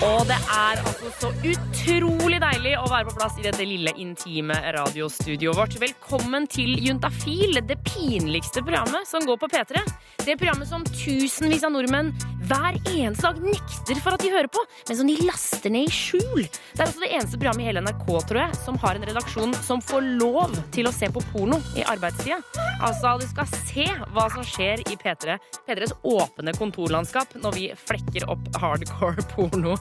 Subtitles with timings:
[0.00, 4.56] Og det er altså så utrolig deilig å være på plass i dette lille, intime
[4.72, 5.76] radiostudioet vårt.
[5.82, 9.82] Velkommen til Juntafil, det pinligste programmet som går på P3.
[10.24, 12.14] Det programmet som tusenvis av nordmenn
[12.48, 15.92] hver eneste dag nekter for at de hører på, men som de laster ned i
[15.92, 16.46] skjul.
[16.48, 19.54] Det er altså det eneste programmet i hele NRK, tror jeg, som har en redaksjon
[19.66, 22.40] som får lov til å se på porno i arbeidstida.
[22.80, 25.36] Altså, du skal se hva som skjer i P3.
[25.68, 29.76] P3s åpne kontorlandskap når vi flekker opp hardcore porno.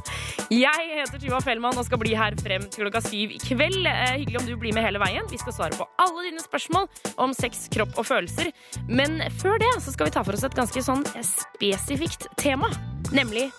[0.49, 3.83] Jeg heter Tuva Fellmann og skal bli her frem til klokka syv i kveld.
[3.85, 5.27] Eh, hyggelig om du blir med hele veien.
[5.29, 6.87] Vi skal svare på alle dine spørsmål
[7.21, 8.49] om sex, kropp og følelser.
[8.89, 12.71] Men før det så skal vi ta for oss et ganske sånn spesifikt tema,
[13.13, 13.49] nemlig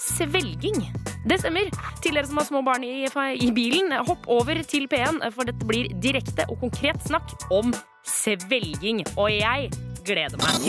[0.00, 0.82] svelging.
[1.28, 1.68] Det stemmer.
[2.00, 5.68] Til dere som har små barn i, i bilen, hopp over til P1, for dette
[5.68, 7.74] blir direkte og konkret snakk om
[8.08, 9.04] svelging.
[9.16, 9.70] Og jeg
[10.06, 10.64] gleder meg.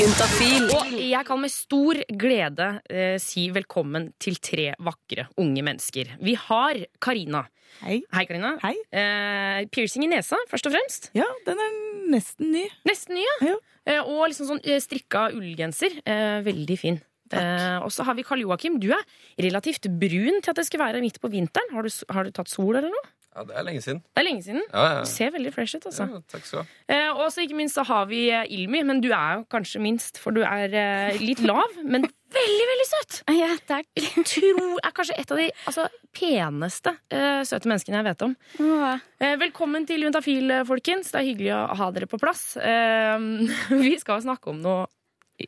[0.76, 6.16] Og jeg kan med stor glede eh, si velkommen til tre vakre unge mennesker.
[6.24, 7.46] Vi har Karina.
[7.82, 8.02] Hei.
[8.12, 8.56] Hei, Karina.
[8.64, 8.74] Hei.
[8.92, 11.12] Eh, piercing i nesa, først og fremst.
[11.18, 11.78] Ja, den er
[12.18, 12.66] nesten ny.
[12.88, 13.54] Nesten ny, ja.
[13.54, 13.56] Ja.
[13.88, 16.02] Eh, og liksom sånn eh, strikka ullgenser.
[16.04, 17.00] Eh, veldig fin.
[17.32, 18.78] Eh, og så har vi Karl Joakim.
[18.84, 19.02] Du er
[19.40, 21.72] relativt brun til at det skal være midt på vinteren.
[21.76, 23.12] Har du, har du tatt sol eller noe?
[23.32, 24.00] Ja, det er lenge siden.
[24.04, 24.64] Det er lenge siden.
[24.74, 25.04] Ja, ja.
[25.06, 26.08] Du ser veldig fresh ut, altså.
[26.10, 26.80] ja takk skal du ha.
[26.92, 29.80] Eh, og så ikke minst så har vi eh, Ilmi, men du er jo kanskje
[29.84, 33.22] minst, for du er eh, litt lav, men veldig, veldig søt!
[33.38, 33.88] Ja, takk.
[34.34, 35.88] Tro er kanskje et av de altså,
[36.18, 38.36] peneste eh, søte menneskene jeg vet om.
[38.60, 38.94] Ja.
[39.24, 41.14] Eh, velkommen til Juntafil, eh, folkens.
[41.14, 42.58] Det er hyggelig å ha dere på plass.
[42.60, 43.30] Eh,
[43.86, 44.90] vi skal snakke om noe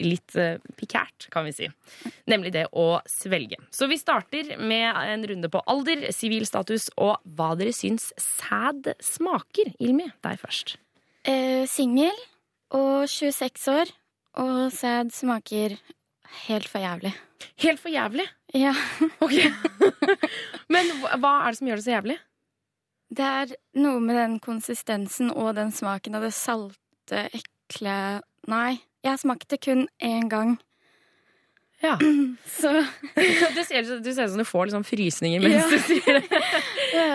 [0.02, 1.68] litt eh, pikært, kan vi si.
[2.32, 3.58] Nemlig det å svelge.
[3.74, 8.94] Så vi starter med en runde på alder, sivil status og hva dere syns sæd
[9.04, 9.74] smaker.
[9.84, 10.78] Ilmi, deg først.
[11.28, 12.16] Eh, Singel
[12.74, 13.92] og 26 år,
[14.42, 15.78] og sæd smaker
[16.48, 17.14] helt for jævlig.
[17.62, 18.26] Helt for jævlig.
[18.58, 18.74] Ja.
[19.24, 19.36] Ok.
[20.74, 22.16] Men hva- hva er det som gjør det så jævlig?
[23.14, 27.96] Det er noe med den konsistensen og den smaken av det salte, ekle
[28.50, 30.58] Nei, jeg smakte kun én gang,
[31.84, 31.98] Ja.
[32.62, 32.70] så
[33.58, 35.68] Det ser, du ser ut som du får liksom frysninger mens Ja.
[35.68, 36.42] du sier det.
[36.96, 37.08] ja.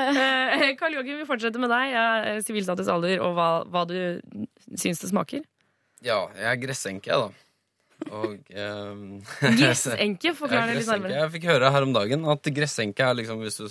[0.59, 2.43] Eh, Karl Joakim, vi fortsetter med deg.
[2.44, 3.94] Sivilstatus, alder og hva, hva du
[4.76, 5.44] syns det smaker.
[6.04, 8.09] Ja, jeg er gressenke, jeg, da.
[8.15, 9.05] Og um,
[9.60, 11.16] Gressenke, forklar det litt nærmere.
[11.22, 13.66] jeg fikk høre her om dagen at gressenke er liksom hvis du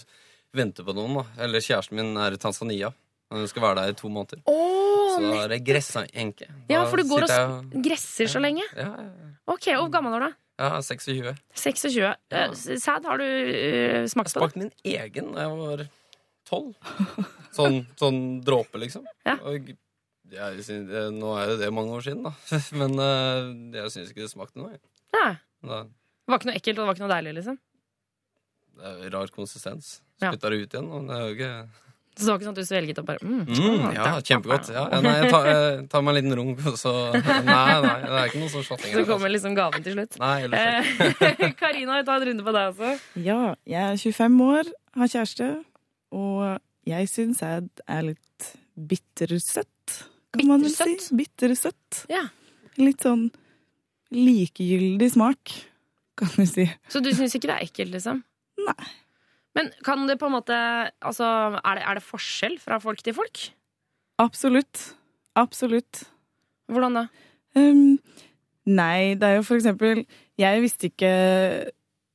[0.58, 1.26] venter på noen, da.
[1.46, 2.90] Eller kjæresten min er i Tanzania.
[3.32, 4.42] Hun skal være der i to måneder.
[4.48, 4.77] Åh,
[5.18, 6.48] Så da er det gressenke.
[6.70, 8.66] Ja, for du går og jeg gresser så lenge.
[8.78, 9.32] Ja, ja.
[9.48, 10.38] Ok, Hvor gammel er du?
[10.58, 11.34] Ja, 26.
[11.54, 11.98] 26.
[12.02, 12.46] Ja.
[12.58, 14.40] Sæd har du uh, smakt på?
[14.40, 14.48] det?
[14.48, 15.84] Smakte min egen da jeg var
[16.50, 16.72] 12.
[17.58, 19.06] Sånn, sånn dråpe, liksom.
[19.28, 19.38] Ja.
[19.48, 19.70] Og
[20.34, 22.34] jeg synes, eh, nå er jo det mange år siden, da.
[22.80, 24.76] Men uh, jeg syns ikke det smakte noe.
[25.16, 25.38] Ja, Nei.
[25.72, 27.34] Da- Det var ikke noe ekkelt og det var ikke noe deilig?
[27.38, 27.58] liksom
[28.78, 29.92] Det er jo rar konsistens.
[30.20, 30.32] Ja.
[30.34, 30.90] Spytta det ut igjen.
[30.92, 31.54] Og det er jo ikke
[32.18, 34.70] Så det var ikke sånn at du svelget og bare mm, mm, Ja, kjempegodt.
[34.74, 38.30] Ja, nei, jeg tar, jeg tar meg en liten runk, så Nei, nei, det er
[38.32, 38.94] ikke noe sånn shotting.
[38.96, 40.18] Så kommer liksom gaven til slutt.
[40.18, 40.50] altså.
[40.50, 40.64] Nei.
[41.30, 42.94] Eh, Karina, ta en runde på deg også.
[43.22, 43.40] Ja,
[43.70, 45.50] jeg er 25 år, har kjæreste,
[46.18, 46.44] og
[46.90, 49.98] jeg syns jeg er litt bittersøtt,
[50.34, 50.84] kan man vel si.
[50.84, 51.18] Bittersøtt?
[51.22, 52.02] Bittersøtt.
[52.12, 52.26] Ja.
[52.82, 53.28] Litt sånn
[54.14, 55.54] likegyldig smak,
[56.18, 56.66] kan du si.
[56.90, 58.24] Så du syns ikke det er ekkelt, liksom?
[58.66, 58.88] Nei.
[59.58, 60.58] Men kan det på en måte
[61.02, 61.26] Altså,
[61.58, 63.48] er det, er det forskjell fra folk til folk?
[64.22, 64.92] Absolutt.
[65.38, 66.04] Absolutt.
[66.70, 67.08] Hvordan da?
[67.58, 67.98] Um,
[68.70, 70.04] nei, det er jo for eksempel
[70.38, 71.12] Jeg visste ikke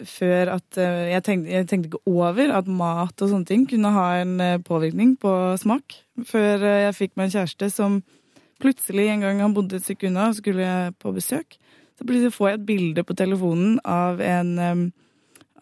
[0.09, 3.93] før at eh, jeg, tenkte, jeg tenkte ikke over at mat og sånne ting kunne
[3.95, 5.97] ha en eh, påvirkning på smak.
[6.29, 8.01] Før eh, jeg fikk meg en kjæreste som
[8.63, 11.59] plutselig en gang han bodde et stykke unna, skulle jeg på besøk.
[11.99, 14.85] Så plutselig får jeg et bilde på telefonen av en, em,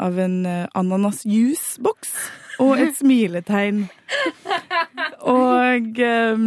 [0.01, 2.13] av en ananasjuiceboks ananas-juiceboks
[2.61, 3.83] og et smiletegn.
[5.31, 6.45] Og em,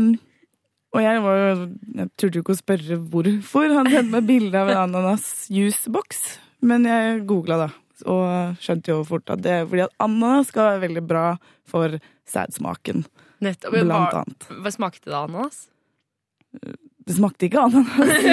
[0.93, 4.69] og jeg, var jeg turte jo ikke å spørre hvorfor han sendte meg bilde av
[4.73, 6.19] en ananas-juiceboks.
[6.63, 7.69] Men jeg googla da,
[8.09, 11.25] og skjønte jo fort at det er fordi at ananas skal være veldig bra
[11.69, 11.97] for
[12.29, 13.03] sædsmaken.
[13.43, 13.73] Nettopp.
[13.75, 14.47] Blant hva- annet.
[14.63, 15.63] Hva smakte det ananas?
[17.03, 18.23] Det smakte ikke ananas.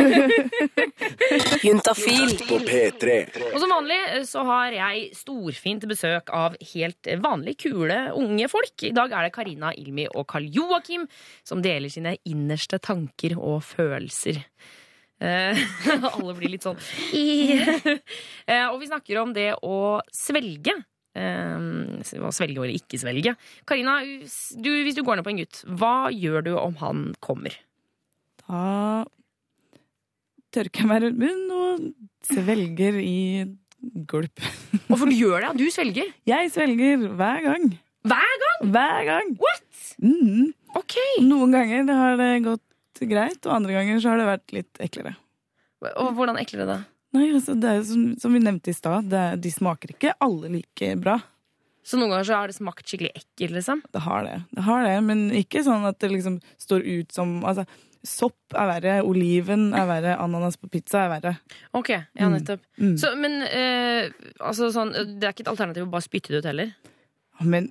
[1.66, 2.34] Juntafil.
[2.48, 3.14] På P3.
[3.50, 8.74] Og som vanlig eh, så har jeg storfint besøk av helt vanlig kule unge folk.
[8.86, 11.08] I dag er det Karina, Ilmi og Karl Joakim
[11.46, 14.38] som deler sine innerste tanker og følelser.
[15.20, 15.58] Eh,
[16.14, 16.78] alle blir litt sånn.
[17.12, 20.76] Eh, Og vi snakker om det å svelge.
[21.18, 23.34] å svelge eller ikke svelge.
[23.66, 27.58] Karina, du, hvis du går ned på en gutt, hva gjør du om han kommer?
[28.50, 29.06] Da
[30.50, 31.84] tørker jeg meg rundt munnen og
[32.26, 33.46] svelger i
[34.10, 34.42] gulp.
[34.88, 35.52] Hvorfor gjør det?
[35.60, 36.10] Du svelger?
[36.28, 37.68] Jeg svelger hver gang.
[38.10, 38.72] Hver gang?
[38.74, 39.34] Hver gang.
[39.38, 39.84] What?
[40.02, 40.50] Mm.
[40.74, 40.96] Ok.
[41.22, 45.14] Noen ganger har det gått greit, og andre ganger så har det vært litt eklere.
[45.94, 46.80] Og hvordan eklere det?
[47.16, 50.50] Nei, altså, det er jo som, som vi nevnte i stad, de smaker ikke alle
[50.58, 51.16] like bra.
[51.86, 53.80] Så noen ganger så har det smakt skikkelig ekkelt, liksom?
[53.94, 57.38] Det har det, det har det, men ikke sånn at det liksom står ut som
[57.40, 57.64] Altså,
[58.06, 61.32] sopp er verre, oliven er verre, ananas på pizza er verre.
[61.76, 62.32] Ok, ja, Mm.
[62.38, 62.62] nettopp.
[62.80, 62.94] Mm.
[62.98, 64.08] Så, men eh,
[64.40, 66.72] altså sånn, det er ikke et alternativ å bare spytte det ut heller?
[67.44, 67.68] Men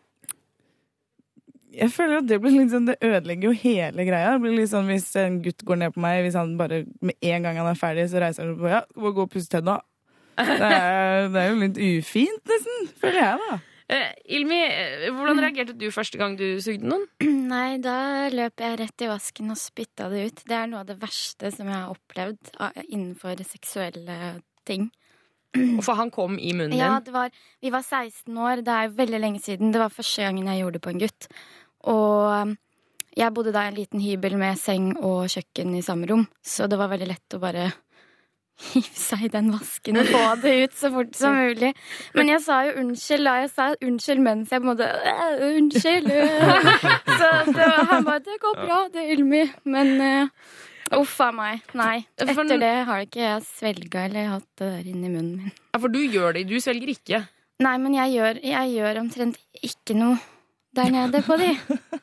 [1.73, 4.31] jeg føler at det blir litt sånn, det ødelegger jo hele greia.
[4.35, 7.15] Det blir litt sånn Hvis en gutt går ned på meg, hvis han bare med
[7.21, 9.79] en gang han er ferdig, så reiser han seg på ja, gå og pusse tenna.
[10.39, 13.57] Det er, det er jo litt ufint, nesten, føler jeg, da.
[13.89, 17.07] Eh, Ilmi, eh, hvordan reagerte du første gang du sugde noen?
[17.50, 20.44] Nei, da løp jeg rett i vasken og spytta det ut.
[20.45, 24.36] Det er noe av det verste som jeg har opplevd ah, innenfor seksuelle
[24.69, 24.91] ting.
[25.86, 27.07] For han kom i munnen Ja, din?
[27.09, 27.33] det var,
[27.65, 29.74] vi var 16 år, det er veldig lenge siden.
[29.74, 31.30] Det var første gangen jeg gjorde det på en gutt.
[31.89, 32.53] Og um,
[33.18, 36.69] jeg bodde da i en liten hybel med seng og kjøkken i samme rom, så
[36.69, 37.71] det var veldig lett å bare
[38.59, 41.69] hive seg i den vasken og få det ut så fort som mulig.
[42.17, 43.35] Men jeg sa jo unnskyld, da.
[43.44, 46.09] Jeg sa unnskyld mens jeg på en måte «Øh, Unnskyld.
[46.11, 46.73] øh».
[47.19, 49.50] Så det var, han bare 'Det går bra, det, Ylmi'.
[49.63, 51.61] Men uh, uff a meg.
[51.73, 52.06] Nei.
[52.19, 55.51] Etter det har ikke jeg svelga eller hatt det der inni munnen min.
[55.73, 57.23] Ja, for du gjør det, du svelger ikke.
[57.59, 60.19] Nei, men jeg gjør, jeg gjør omtrent ikke noe
[60.75, 61.56] der nede på de.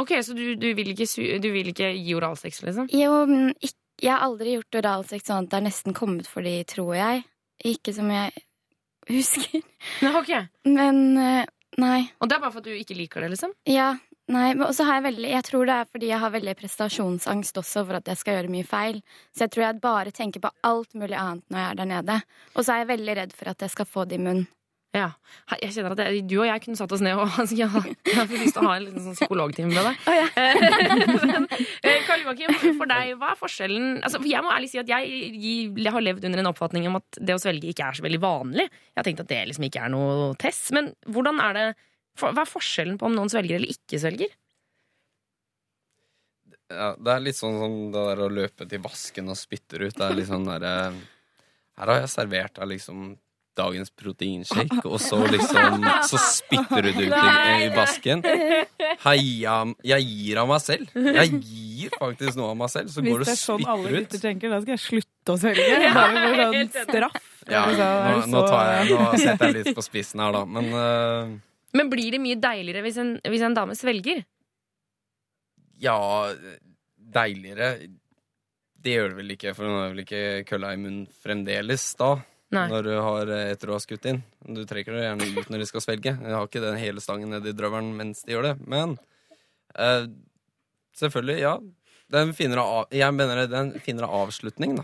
[0.00, 1.06] Ok, Så du, du, vil, ikke,
[1.42, 2.86] du vil ikke gi oralsex, liksom?
[2.94, 6.46] Jo, men ikk- jeg har aldri gjort oralsex sånn at det er nesten kommet for
[6.46, 7.24] de, tror jeg.
[7.70, 8.32] Ikke som jeg
[9.16, 9.64] husker.
[10.04, 10.30] Nei, ok.
[10.68, 11.50] Men eh,
[11.80, 11.98] nei.
[12.20, 13.52] Og det er bare for at du ikke liker det, liksom?
[13.70, 13.92] Ja.
[14.30, 17.56] Nei, men også har jeg veldig Jeg tror det er fordi jeg har veldig prestasjonsangst
[17.58, 19.00] også for at jeg skal gjøre mye feil.
[19.34, 22.18] Så jeg tror jeg bare tenker på alt mulig annet når jeg er der nede.
[22.54, 24.46] Og så er jeg veldig redd for at jeg skal få det i munnen.
[24.90, 25.12] Ja.
[25.60, 28.16] Jeg kjenner at jeg, Du og jeg kunne satt oss ned og altså, ja, Jeg
[28.16, 30.00] har lyst til å ha en liten sånn psykologtime med deg.
[30.10, 30.26] Oh, ja.
[31.30, 31.46] Men,
[31.86, 34.90] eh, Karl Joakim, for deg, hva er forskjellen altså, for Jeg må ærlig si at
[34.90, 38.06] jeg, jeg har levd under en oppfatning om at det å svelge ikke er så
[38.08, 38.66] veldig vanlig.
[38.66, 40.74] Jeg har tenkt at det liksom ikke er noe test.
[40.74, 41.66] Men hvordan er det
[42.18, 44.34] for, Hva er forskjellen på om noen svelger eller ikke svelger?
[46.70, 49.94] Ja, det er litt sånn som det der å løpe til vasken og spytter ut.
[49.94, 50.74] Det er litt sånn derre
[51.78, 53.12] Her har jeg servert deg liksom
[53.60, 57.34] dagens proteinshake, og så liksom Så spytter du det ut i,
[57.66, 58.24] i vasken.
[59.04, 60.96] Heia Jeg gir av meg selv.
[61.20, 62.90] Jeg gir faktisk noe av meg selv.
[62.92, 64.24] Så Hvis går du det og er sånn alle spytter gutter ut.
[64.24, 65.68] tenker, da skal jeg slutte å selge.
[65.84, 66.88] Da er sånn helt enig.
[66.88, 67.30] straff.
[67.50, 70.42] Ja, nå, nå, tar jeg, nå setter jeg litt på spissen her, da.
[70.46, 71.38] Men uh...
[71.76, 74.24] Men blir det mye deiligere hvis en, hvis en dame svelger?
[75.80, 75.96] ja
[77.10, 77.70] Deiligere
[78.80, 82.14] Det gjør det vel ikke, for hun har vel ikke kølla i munnen fremdeles da.
[82.70, 84.22] Når du har eh, etter å ha skutt inn.
[84.42, 86.16] Du trekker det gjerne ut når de skal svelge.
[86.18, 88.54] Jeg har ikke den hele stangen nedi drøvelen mens de gjør det.
[88.66, 88.96] Men
[89.78, 90.06] eh,
[90.98, 91.54] selvfølgelig, ja.
[92.10, 94.82] Den er finere av, jeg mener det den finner avslutning da,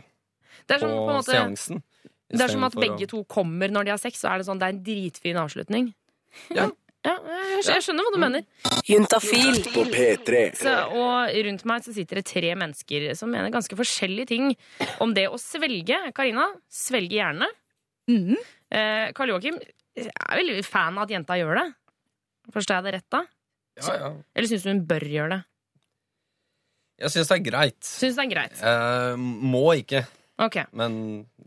[0.68, 1.80] Det er som, på på måte, seansen.
[2.30, 4.46] det er som at begge å- to kommer når de har sex, så er det
[4.46, 5.88] sånn, det er en dritfin avslutning.
[6.54, 6.68] Ja.
[7.06, 8.44] Ja, jeg, jeg skjønner hva du mener.
[8.88, 9.61] Juntafil.
[9.70, 10.41] På P3.
[10.58, 14.49] Så, og rundt meg så sitter det tre mennesker som mener ganske forskjellige ting
[15.04, 16.00] om det å svelge.
[16.16, 17.49] Karina, svelge gjerne.
[18.11, 18.35] Mm.
[18.75, 19.59] Eh, Karl Joakim
[19.97, 21.66] er veldig fan av at jenta gjør det.
[22.54, 23.23] Forstår jeg det rett da?
[23.76, 24.11] Ja, ja.
[24.35, 25.42] Eller syns du hun bør gjøre det?
[27.04, 27.78] Jeg syns det er greit.
[27.85, 28.61] Synes det er greit.
[28.64, 30.04] Eh, må ikke,
[30.37, 30.66] Okay.
[30.76, 30.97] men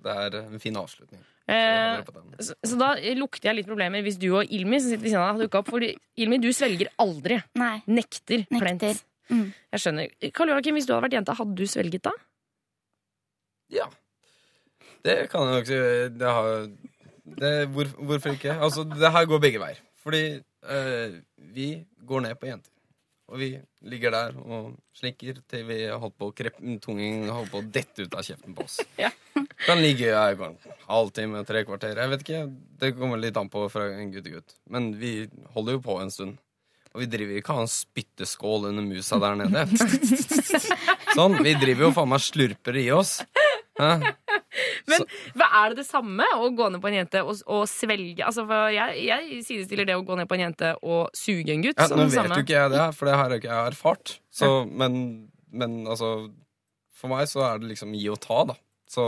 [0.02, 1.22] det er en fin avslutning.
[1.50, 2.04] Så Eh,
[2.40, 5.26] så, så da lukter jeg litt problemer hvis du og Ilmi som sitter ved siden
[5.26, 5.72] av dukket opp.
[5.74, 7.40] For Ilmi, du svelger aldri.
[7.60, 7.80] Nei.
[7.90, 8.46] Nekter.
[8.54, 8.86] plent.
[9.30, 9.48] Mm.
[9.74, 10.14] Jeg skjønner.
[10.36, 12.14] Karl Joakim, hvis du hadde vært jenta, hadde du svelget da?
[13.74, 13.90] Ja.
[15.06, 15.80] Det kan jeg nok si.
[16.20, 16.50] det har,
[17.40, 18.58] det, hvor, Hvorfor ikke?
[18.58, 19.82] Altså, det her går begge veier.
[20.04, 21.20] Fordi øh,
[21.56, 21.70] vi
[22.08, 22.74] går ned på jenter.
[23.30, 23.50] Og vi
[23.86, 28.08] ligger der og slikker til vi holdt på å krep, tungen holdt på å dette
[28.08, 28.80] ut av kjeften på oss.
[29.04, 29.12] Ja.
[29.66, 31.98] Kan ligge her en halvtime, tre kvarter.
[32.00, 32.44] Jeg vet ikke.
[32.80, 34.56] Det kommer litt an på fra en gutt til gutt.
[34.72, 35.14] Men vi
[35.56, 36.38] holder jo på en stund.
[36.96, 39.66] Og vi driver ikke av en spytteskål under musa der nede.
[41.18, 41.36] Sånn.
[41.46, 43.20] Vi driver jo faen meg slurper i oss.
[43.80, 43.92] Hæ?
[44.90, 45.04] Men
[45.38, 48.24] hva er det det samme å gå ned på en jente og, og svelge?
[48.26, 51.64] Altså, for jeg, jeg sidestiller det å gå ned på en jente og suge en
[51.64, 52.40] gutt Ja, nå det vet samme.
[52.40, 54.16] jo ikke jeg det, for det har jeg ikke erfart.
[54.34, 54.98] Så, men,
[55.54, 56.10] men altså
[56.98, 58.58] For meg så er det liksom gi og ta, da.
[58.90, 59.06] Så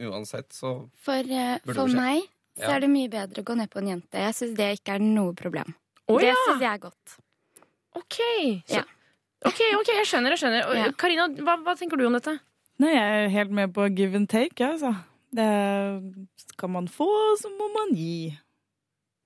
[0.00, 2.22] uansett så For, eh, for meg
[2.56, 2.76] så Ja.
[2.76, 4.12] er det mye bedre å gå ned på en jente.
[4.14, 5.74] Jeg syns det ikke er noe problem.
[6.08, 6.34] Oh, det ja!
[6.48, 7.16] syns jeg er godt.
[7.96, 8.18] Ok,
[8.66, 8.84] så, Ja.
[9.46, 10.30] ok, ok, jeg skjønner.
[10.30, 10.90] jeg skjønner Og, Ja.
[10.92, 12.38] Karina, hva, hva tenker du om dette?
[12.78, 14.94] Nei, jeg er helt med på give and take, altså.
[15.32, 17.08] Det skal man få,
[17.38, 18.38] så må man gi.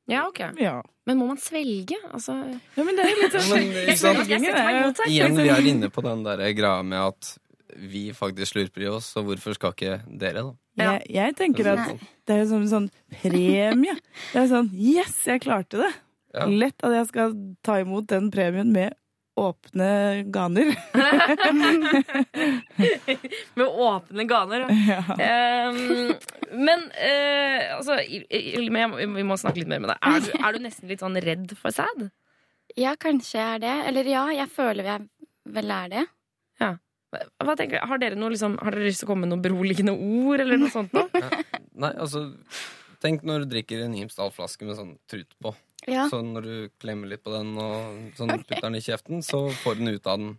[0.08, 0.82] Ja, ok Ja.
[1.06, 1.96] Men må man svelge?
[2.12, 2.32] Altså,
[2.76, 6.38] ja men det er litt sånn men, er Igjen, vi er inne på den der
[6.54, 7.38] greia med at
[7.78, 10.52] vi faktisk slurper i oss, så hvorfor skal ikke dere, da?
[10.78, 11.96] jeg, jeg tenker at Nei.
[12.26, 12.88] det er jo som en sånn
[13.20, 13.94] premie.
[14.32, 15.92] Det er sånn Yes, jeg klarte det!
[16.36, 16.44] Ja.
[16.46, 17.28] Lett at jeg skal
[17.64, 18.90] ta imot den premien med
[19.38, 20.74] åpne ganer.
[23.58, 24.60] med åpne ganer.
[24.88, 25.00] Ja.
[25.70, 26.12] Um,
[26.58, 30.00] men uh, altså Vi må snakke litt mer med deg.
[30.02, 32.08] Er du, er du nesten litt sånn redd for sæd?
[32.78, 33.76] Ja, kanskje jeg er det.
[33.92, 35.00] Eller ja, jeg føler jeg
[35.48, 36.04] vel er det.
[37.10, 39.94] Hva tenker, har, dere noe, liksom, har dere lyst til å komme med noen beroligende
[39.96, 40.42] ord?
[40.44, 41.08] Eller noe sånt noe?
[41.84, 42.26] Nei, altså
[42.98, 45.52] Tenk når du drikker en Imsdal-flaske med sånn trut på.
[45.86, 49.44] Ja, Så når du klemmer litt på den og sånn putter den i kjeften, så
[49.62, 50.32] får du den ut av den.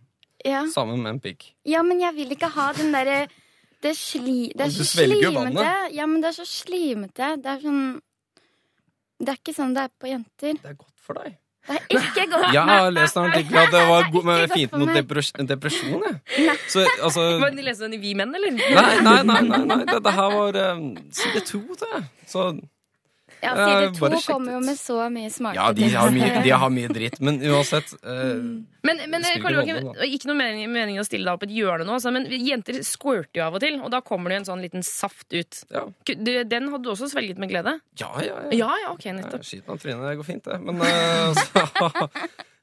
[0.44, 0.66] ja.
[0.68, 1.46] Sammen med en pikk.
[1.64, 3.22] ja men jeg vil ikke ha den derre
[3.80, 5.70] det, sli, det er så slimete.
[5.96, 7.30] Ja, men det er så slimete.
[7.40, 7.82] Det er sånn
[9.20, 10.60] Det er ikke sånn det er på jenter.
[10.60, 11.38] Det er godt for deg.
[11.70, 12.48] Det ikke godt.
[12.54, 16.02] Jeg har lest en artikkel at det var god, men fint mot depres depresjon.
[16.06, 16.18] Jeg.
[16.48, 16.56] Nei.
[16.72, 18.58] Så altså var de lest den i Vi menn, eller?
[18.58, 19.40] Nei, nei, nei.
[19.46, 19.80] nei, nei.
[19.92, 22.04] Dette her var um, side to, tror jeg.
[22.30, 22.50] Så
[23.42, 26.42] Ja, Eh, Side to bare kommer jo med så mye smarte ja, de har mye,
[26.44, 27.20] de har mye dritt.
[27.24, 28.36] Men uansett uh,
[28.84, 31.96] Men, men Karl Joakim, ikke noe mening, mening å stille deg opp et hjørne nå,
[31.96, 34.84] altså, men jenter squirter jo av og til, og da kommer det en sånn liten
[34.86, 35.62] saft ut.
[35.72, 35.86] Ja.
[36.04, 37.78] Du- Den hadde du også svelget med glede?
[38.00, 38.52] Ja, ja, ja.
[38.64, 39.44] Ja, ja, ok, nettopp.
[39.44, 40.60] Skiten av trynet, det går fint, det.
[40.60, 42.08] Men uh, altså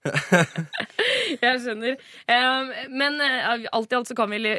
[1.44, 1.98] Jeg skjønner.
[2.90, 4.56] Men uh, alt i alt så kan vi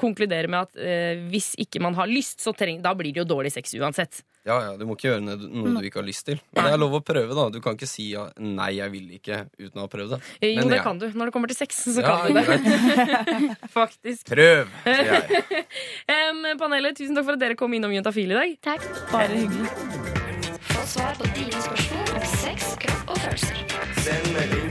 [0.00, 3.28] konkludere med at uh, hvis ikke man har lyst, så treng, da blir det jo
[3.36, 4.22] dårlig sex uansett.
[4.48, 6.38] Ja, ja, du må ikke gjøre noe du ikke har lyst til.
[6.56, 7.42] Men det er lov å prøve, da.
[7.52, 10.20] Du kan ikke si ja, 'nei, jeg vil ikke' uten å ha prøvd det.
[10.40, 11.06] Men Jo, det jeg- kan du.
[11.12, 13.56] Når det kommer til sex, så Ja, kan du det.
[13.76, 14.24] Faktisk.
[14.32, 15.66] Prøv, sier jeg.
[16.08, 18.56] Um, panelet, tusen takk for at dere kom innom Juntafil i dag.
[18.64, 18.88] Takk.
[19.12, 19.68] Bare hyggelig.
[20.72, 23.56] Få svar på dine spørsmål om sex, kropp og følelser.
[24.00, 24.69] Send melding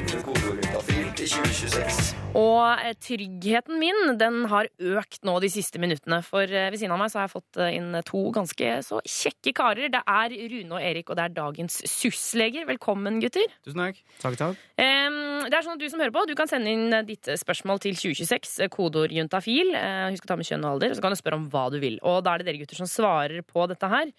[1.29, 2.09] 2026.
[2.37, 4.69] Og eh, tryggheten min den har
[4.99, 6.21] økt nå de siste minuttene.
[6.25, 9.01] For eh, ved siden av meg så har jeg fått eh, inn to ganske så
[9.05, 9.91] kjekke karer.
[9.93, 12.67] Det er Rune og Erik, og det er dagens SUS-leger.
[12.69, 13.45] Velkommen, gutter.
[13.65, 14.01] Tusen takk.
[14.23, 14.63] Takk, takk.
[14.79, 17.97] Det er sånn at Du som hører på, du kan sende inn ditt spørsmål til
[17.97, 19.73] 2026, eh, kodeord juntafil.
[19.77, 21.79] Eh, Husk å ta med kjønn og alder, så kan du spørre om hva du
[21.81, 21.99] vil.
[22.05, 24.13] Og da er det dere gutter som svarer på dette her.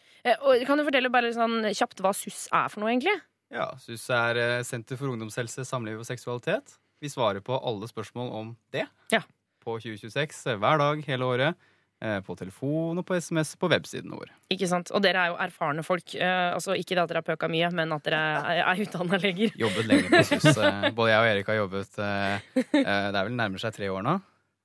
[0.46, 3.16] Og Kan du fortelle bare sånn kjapt hva SUS er for noe, egentlig?
[3.50, 6.76] Ja, SUS er Senter for ungdomshelse, samliv og seksualitet.
[7.00, 9.22] Vi svarer på alle spørsmål om det Ja.
[9.64, 11.54] på 2026 eh, hver dag hele året.
[12.02, 14.30] eh, På telefon og på SMS på websiden vår.
[14.50, 14.90] Ikke sant?
[14.90, 16.14] Og dere er jo erfarne folk.
[16.14, 19.18] Eh, altså Ikke det at dere har pøka mye, men at dere er, er utdanna
[19.20, 19.52] leger.
[19.64, 20.56] Jobbet lenge på SUS.
[20.96, 24.20] Både jeg og Erik har jobbet Det er vel nærmer seg tre år nå.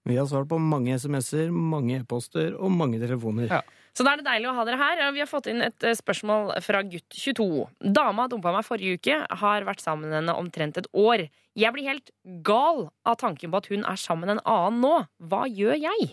[0.06, 3.48] Vi har svart på mange SMS-er, mange e-poster og mange telefoner.
[3.50, 3.62] Ja.
[3.96, 5.02] Så da er det deilig å ha dere her.
[5.16, 7.48] Vi har fått inn et eh, spørsmål fra gutt 22.
[7.96, 11.30] Dama dumpa meg forrige uke, har vært sammen med henne omtrent et år.
[11.56, 12.12] Jeg blir helt
[12.44, 14.94] gal av tanken på at hun er sammen med en annen nå.
[15.32, 16.10] Hva gjør jeg?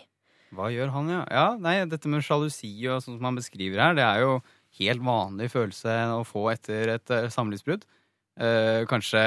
[0.55, 1.23] Hva gjør han, ja?
[1.33, 4.39] Ja, nei, Dette med sjalusi og sånn som han beskriver her, det er jo
[4.79, 7.83] helt vanlig følelse å få etter et eh, samlivsbrudd.
[8.39, 9.25] Eh, kanskje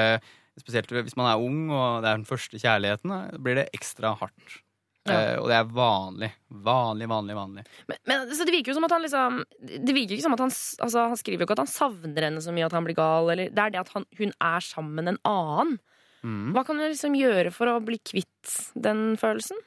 [0.62, 4.16] spesielt hvis man er ung og det er den første kjærligheten, da blir det ekstra
[4.22, 4.62] hardt.
[5.06, 5.16] Ja.
[5.16, 6.32] Eh, og det er vanlig.
[6.66, 7.64] Vanlig, vanlig, vanlig.
[7.92, 10.42] Men, men så Det virker jo som at han liksom Det virker ikke som at
[10.42, 12.98] han altså, Han skriver jo ikke at han savner henne så mye at han blir
[12.98, 13.30] gal.
[13.34, 15.78] Eller, det er det at han, hun er sammen en annen.
[16.26, 16.56] Mm.
[16.56, 19.60] Hva kan du liksom gjøre for å bli kvitt den følelsen?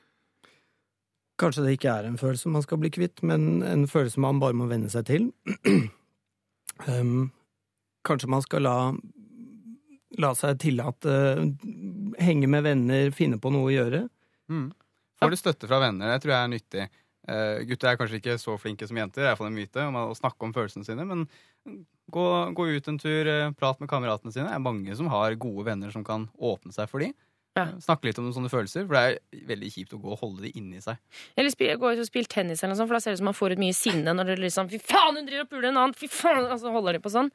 [1.39, 4.59] Kanskje det ikke er en følelse man skal bli kvitt, men en følelse man bare
[4.59, 5.29] må venne seg til.
[6.91, 7.29] um,
[8.09, 8.75] kanskje man skal la,
[10.19, 11.15] la seg tillate
[12.19, 14.03] henge med venner, finne på noe å gjøre.
[14.51, 14.67] Mm.
[15.19, 16.89] Får du støtte fra venner, det tror jeg er nyttig.
[17.29, 19.99] Uh, gutter er kanskje ikke så flinke som jenter, det er iallfall en myte om
[20.01, 21.27] å snakke om følelsene sine, men
[22.15, 24.47] gå, gå ut en tur, uh, prat med kameratene sine.
[24.49, 27.11] Det er mange som har gode venner som kan åpne seg for de.
[27.59, 27.65] Ja.
[27.67, 30.47] Eh, Snakke litt om sånne følelser, for det er veldig kjipt å gå og holde
[30.47, 31.01] de inni seg.
[31.39, 33.23] Eller spil, gå ut og spille tennis, eller noe sånt, for da ser det ut
[33.23, 35.71] som man får ut mye sinne når det liksom Fy faen, hun driver og puler
[35.71, 35.97] en annen!
[35.99, 36.47] Fy faen!
[36.49, 37.31] Og så holder de på sånn.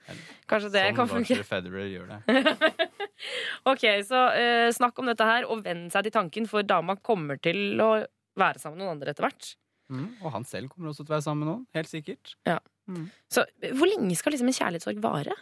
[0.49, 1.39] Kanskje det sånn kan funke.
[1.39, 2.21] Sånn Federer gjør det.
[3.69, 7.37] Ok, så uh, snakk om dette her, og venn seg til tanken, for dama kommer
[7.39, 7.91] til å
[8.39, 9.53] være sammen med noen andre etter hvert.
[9.93, 10.07] Mm.
[10.23, 12.35] Og han selv kommer også til å være sammen med noen, helt sikkert.
[13.31, 15.35] Så eh, hvor lenge skal liksom en kjærlighetssorg vare?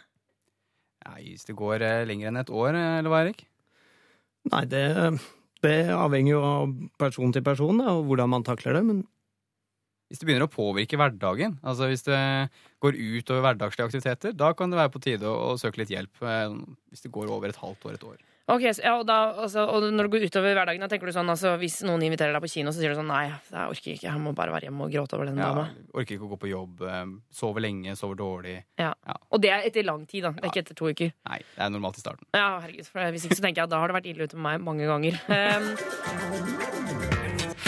[1.08, 3.42] Nei, hvis det går eh, lenger enn et år, eller hva, Erik?
[4.50, 4.82] Nei, det,
[5.62, 9.02] det avhenger jo av person til person, da, og hvordan man takler det, men
[10.10, 12.18] hvis det begynner å påvirke hverdagen, altså hvis det
[12.84, 15.92] går ut over hverdagslige aktiviteter, da kan det være på tide å, å søke litt
[15.94, 16.20] hjelp.
[16.26, 16.52] eh,
[16.92, 18.18] Hvis det går over et halvt år, et år.
[18.50, 21.14] Ok, så, ja, og, da, altså, og når det går utover hverdagen, da tenker du
[21.14, 23.92] sånn altså, Hvis noen inviterer deg på kino, så sier du sånn Nei, jeg orker
[23.94, 25.68] ikke, jeg må bare være hjemme og gråte over den Ja, dama.
[25.94, 28.56] orker ikke å gå på jobb, Sove sover lenge, sover dårlig.
[28.80, 28.90] Ja.
[29.30, 30.32] Og det er etter lang tid, da.
[30.34, 31.12] Det er ikke etter to uker.
[31.28, 32.26] Nei, det er normalt i starten.
[32.34, 34.38] Ja, herregud, for Hvis ikke så tenker jeg at da har det vært ille ute
[34.38, 35.20] med meg mange ganger.
[35.28, 35.64] Um,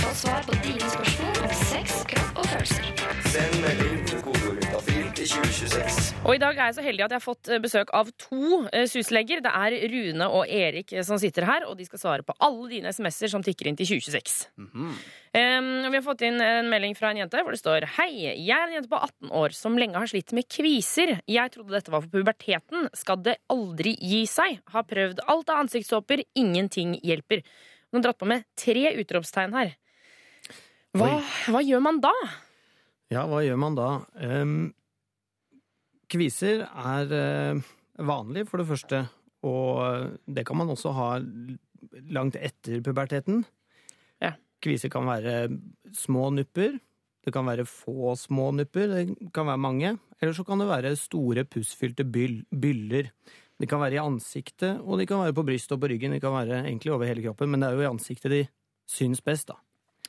[0.00, 2.92] Få svar på dine spørsmål om sex, kropp og følelser.
[3.34, 4.13] Send melding
[5.24, 8.58] og i dag er jeg så heldig at jeg har fått eh, besøk av to
[8.68, 9.40] eh, suslegger.
[9.44, 12.68] Det er Rune og Erik eh, som sitter her, og de skal svare på alle
[12.72, 14.36] dine SMS-er som tikker inn til 2026.
[14.60, 14.96] Mhm.
[15.34, 18.54] Um, vi har fått inn en melding fra en jente hvor det står Hei, jeg
[18.54, 21.16] er en jente på 18 år som lenge har slitt med kviser.
[21.26, 22.86] Jeg trodde dette var for puberteten.
[22.94, 24.60] Skal det aldri gi seg?
[24.70, 26.22] Har prøvd alt av ansiktssåper.
[26.38, 27.42] Ingenting hjelper.
[27.90, 29.74] Hun har dratt på med tre utropstegn her.
[30.94, 31.16] Hva,
[31.50, 32.14] hva gjør man da?
[33.10, 33.88] Ja, hva gjør man da?
[34.22, 34.58] Ehm,
[36.10, 37.60] kviser er eh,
[38.04, 39.04] vanlig, for det første.
[39.44, 41.10] Og det kan man også ha
[42.16, 43.44] langt etter puberteten.
[44.22, 44.34] Ja.
[44.64, 45.48] Kviser kan være
[45.92, 46.78] små nupper.
[47.24, 48.88] Det kan være få små nupper.
[48.88, 49.96] Det kan være mange.
[50.20, 53.10] Eller så kan det være store, pussfylte byller.
[53.60, 56.16] De kan være i ansiktet, og de kan være på brystet og på ryggen.
[56.16, 58.42] De kan være egentlig over hele kroppen, men det er jo i ansiktet de
[58.90, 59.60] syns best, da.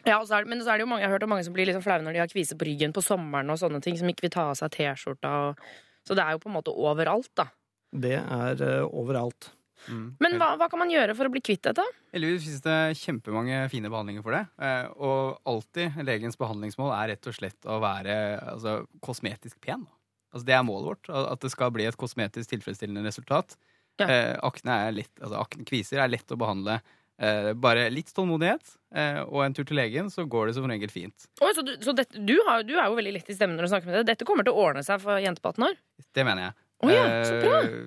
[0.06, 1.44] Ja, så er det, Men så er det jo mange, jeg har hørt om mange
[1.48, 3.98] som blir liksom flaue når de har kvise på ryggen på sommeren og sånne ting,
[3.98, 5.32] som ikke vil ta av seg T-skjorta.
[5.50, 5.60] og-
[6.06, 7.48] Så det er jo på en måte overalt, da.
[7.92, 9.50] Det er uh, overalt.
[9.90, 10.16] Mm.
[10.20, 11.84] Men hva, hva kan man gjøre for å bli kvitt dette?
[12.14, 14.48] Heldigvis finnes det kjempemange fine behandlinger for det.
[14.62, 18.16] eh, Og alltid legens behandlingsmål er rett og slett å være
[18.54, 19.86] altså, kosmetisk pen.
[20.34, 21.10] Altså, det er målet vårt.
[21.32, 23.56] At det skal bli et kosmetisk tilfredsstillende resultat.
[24.00, 24.08] Ja.
[24.08, 26.80] Eh, akne er lett, altså, akne, kviser er lett å behandle.
[27.16, 30.92] Eh, bare litt tålmodighet eh, og en tur til legen, så går det som regel
[30.92, 31.28] fint.
[31.40, 33.70] Oi, så du, så dette, du, har, du er jo veldig lett i stemmen når
[33.70, 34.10] du snakker med deg.
[34.10, 35.78] Dette kommer til å ordne seg for jenter på 18 år?
[36.12, 36.58] Det mener jeg.
[36.84, 37.62] Oh, ja, så bra.
[37.64, 37.78] Eh,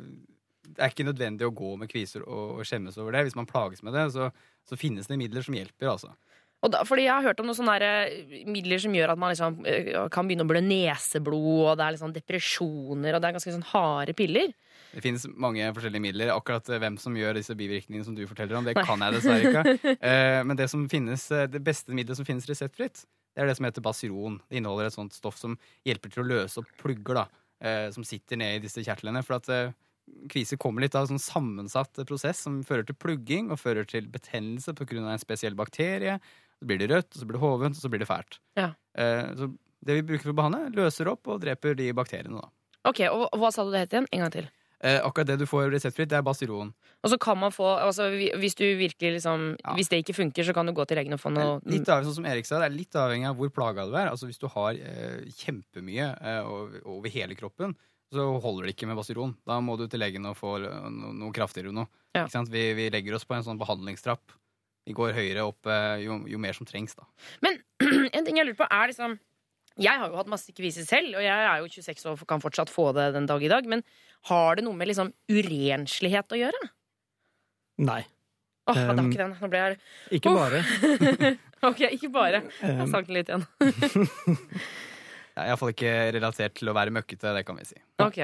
[0.78, 3.26] Det er ikke nødvendig å gå med kviser og, og skjemmes over det.
[3.28, 4.30] Hvis man plages med det, så,
[4.68, 6.14] så finnes det midler som hjelper, altså.
[6.58, 9.60] Da, fordi jeg har hørt om noen sånne eh, midler som gjør at man liksom,
[9.70, 13.54] eh, kan begynne å blø neseblod, og det er sånn depresjoner, og det er ganske
[13.54, 14.50] sånn harde piller.
[14.90, 16.32] Det finnes mange forskjellige midler.
[16.34, 19.52] Akkurat eh, hvem som gjør disse bivirkningene som du forteller om, det kan jeg dessverre
[19.52, 19.94] ikke.
[20.50, 23.04] Men det, som finnes, det beste middelet som finnes reseptfritt,
[23.36, 24.40] det er det som heter Basiron.
[24.50, 25.54] Det inneholder et sånt stoff som
[25.86, 27.28] hjelper til å løse opp plugger da,
[27.94, 29.22] som sitter nede i disse kjertlene.
[29.22, 29.76] For at
[30.32, 34.08] kviser kommer litt av en sånn sammensatt prosess som fører til plugging og fører til
[34.10, 35.04] betennelse pga.
[35.04, 36.18] en spesiell bakterie.
[36.58, 38.38] Så blir det rødt, så blir det hovent, så blir det fælt.
[38.58, 38.72] Ja.
[38.98, 39.52] Eh, Så
[39.84, 42.40] det vi bruker for å behandle, løser opp og dreper de bakteriene.
[42.40, 42.48] da.
[42.84, 44.06] Ok, og Hva sa du det het igjen?
[44.12, 44.48] En gang til.
[44.80, 46.72] Eh, akkurat det du får reseptfritt, det er Basiron.
[47.02, 49.74] Og så kan man få, altså Hvis du virkelig liksom Ja.
[49.74, 52.06] Hvis det ikke funker, så kan du gå til legen og få noe Litt avhengig,
[52.06, 54.06] sånn som Erik sa, Det er litt avhengig av hvor plaga du er.
[54.08, 56.42] Altså Hvis du har eh, kjempemye eh,
[56.86, 57.74] over, hele kroppen,
[58.12, 59.36] så holder det ikke med Basiron.
[59.46, 61.88] Da må du til legen og få noe, noe kraftigere noe.
[62.14, 62.26] Ja.
[62.26, 64.22] Vi, vi legger oss på en sånn behandlingstrapp.
[64.88, 67.04] Vi går høyere opp eh, jo, jo mer som trengs, da.
[67.44, 67.58] Men
[68.16, 69.18] en ting jeg lurer på er liksom
[69.78, 72.40] Jeg har jo hatt masse kviser selv, og jeg er jo 26 år og kan
[72.42, 73.68] fortsatt få det den dag i dag.
[73.70, 73.84] Men
[74.32, 76.62] har det noe med liksom urenslighet å gjøre?
[77.86, 78.00] Nei.
[78.68, 79.36] Åh, det har Um, ikke den.
[79.40, 79.78] Nå ble jeg
[80.18, 80.40] Ikke Oh.
[80.40, 81.36] bare.
[81.68, 82.40] Ok, ikke bare.
[82.62, 83.46] Jeg sank den litt igjen.
[85.38, 87.76] Det er iallfall ikke relatert til å være møkkete, det kan vi si.
[88.02, 88.18] Ok.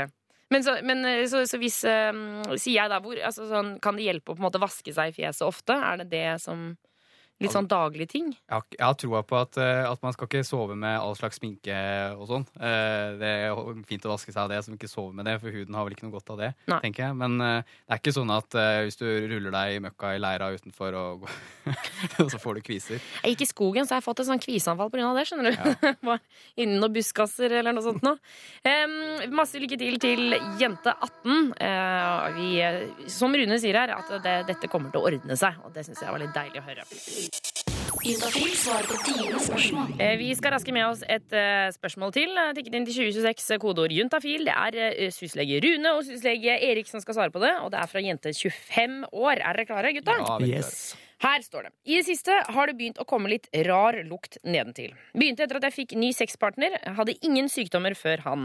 [0.54, 3.98] Men så, men, eh, så, så hvis um, Sier jeg da hvor altså, sånn, Kan
[3.98, 5.74] det hjelpe å på en måte vaske seg i fjeset ofte?
[5.74, 6.68] Er det det som
[7.42, 8.28] Litt sånn daglige ting?
[8.46, 11.74] Jeg har, troa på at, eh, at man skal ikke sove med all slags sminke
[12.14, 12.44] og sånn.
[12.60, 15.50] Eh, Det er fint å vaske seg av det, som ikke sover med det, for
[15.50, 16.50] huden har vel ikke noe godt av det.
[16.70, 16.78] Nei.
[16.84, 17.16] tenker jeg.
[17.18, 18.54] Men eh, det er ikke sånn at
[18.86, 21.26] hvis du ruller deg i møkka i leira utenfor, og,
[22.22, 23.02] og så får du kviser.
[23.24, 25.10] Jeg gikk i skogen, så jeg har fått et sånn kviseanfall pga.
[25.18, 25.26] det.
[25.28, 26.18] skjønner du Ja.
[26.62, 28.20] Innen noen buskaser eller noe sånt noe.
[28.62, 31.50] Um, masse lykke til til jente 18.
[31.58, 35.58] Uh, vi, som Rune sier her, at det, dette kommer til å ordne seg.
[35.66, 36.86] Og det syns jeg var litt deilig å høre.
[38.04, 39.94] Juntafil svarer på dine spørsmål.
[40.02, 42.34] Eh, Vi skal raske med oss et eh, spørsmål til.
[42.36, 44.44] Eh, Tikket inn til 2026, eh, kodeord juntafil.
[44.44, 47.54] Det er syslege Rune og syslege Erik som skal svare på det.
[47.64, 49.40] Og det er fra jente 25 år.
[49.40, 50.18] Er dere klare, gutta?
[50.20, 50.94] Ja, Yes.
[51.24, 51.70] Her står det.
[51.88, 54.90] I det siste har det begynt å komme litt rar lukt nedentil.
[55.16, 56.74] Begynte etter at jeg fikk ny sexpartner.
[56.98, 58.42] Hadde ingen sykdommer før han.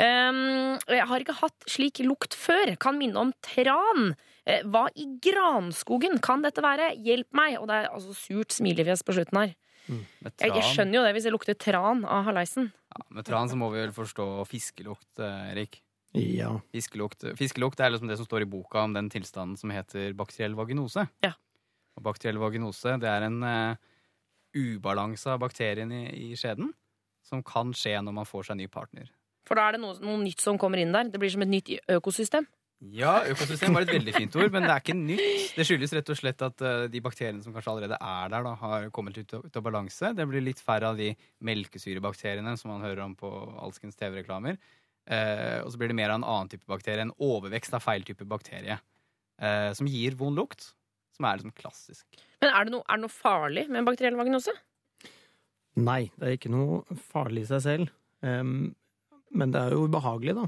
[0.00, 2.72] Um, jeg har ikke hatt slik lukt før.
[2.80, 4.14] Kan minne om tran.
[4.46, 6.92] Eh, hva i granskogen kan dette være?
[7.02, 7.56] Hjelp meg!
[7.60, 9.56] Og det er altså surt smilefjes på slutten her.
[9.86, 10.04] Mm.
[10.26, 12.70] Jeg, jeg skjønner jo det hvis det lukter tran av halleisen.
[12.94, 15.80] ja, med tran så må vi vel forstå fiskelukt, eh, Erik.
[16.16, 16.54] Ja.
[16.72, 20.56] Fiskelukt, fiskelukt er liksom det som står i boka om den tilstanden som heter bakteriell
[20.56, 21.04] vaginose.
[21.26, 21.34] Ja.
[21.98, 23.76] Og bakteriell vaginose det er en uh,
[24.56, 26.72] ubalanse av bakterien i, i skjeden
[27.26, 29.10] som kan skje når man får seg ny partner.
[29.46, 31.10] For da er det noe, noe nytt som kommer inn der.
[31.10, 32.46] Det blir som et nytt økosystem.
[32.92, 35.54] Ja, økosystem var et veldig fint ord, men det er ikke nytt.
[35.56, 38.52] Det skyldes rett og slett at uh, de bakteriene som kanskje allerede er der, da,
[38.60, 40.10] har kommet ut, av- ut av balanse.
[40.18, 41.14] Det blir litt færre av de
[41.48, 43.30] melkesyrebakteriene som man hører om på
[43.64, 44.58] alskens TV-reklamer.
[45.08, 48.04] Uh, og så blir det mer av en annen type bakterie, en overvekst av feil
[48.04, 48.76] type bakterie.
[49.40, 50.68] Uh, som gir vond lukt.
[51.16, 52.04] Som er liksom klassisk.
[52.44, 54.52] Men er det, noe, er det noe farlig med en bakteriell vagnose?
[55.80, 57.96] Nei, det er ikke noe farlig i seg selv.
[58.20, 58.74] Um,
[59.32, 60.44] men det er jo ubehagelig, da.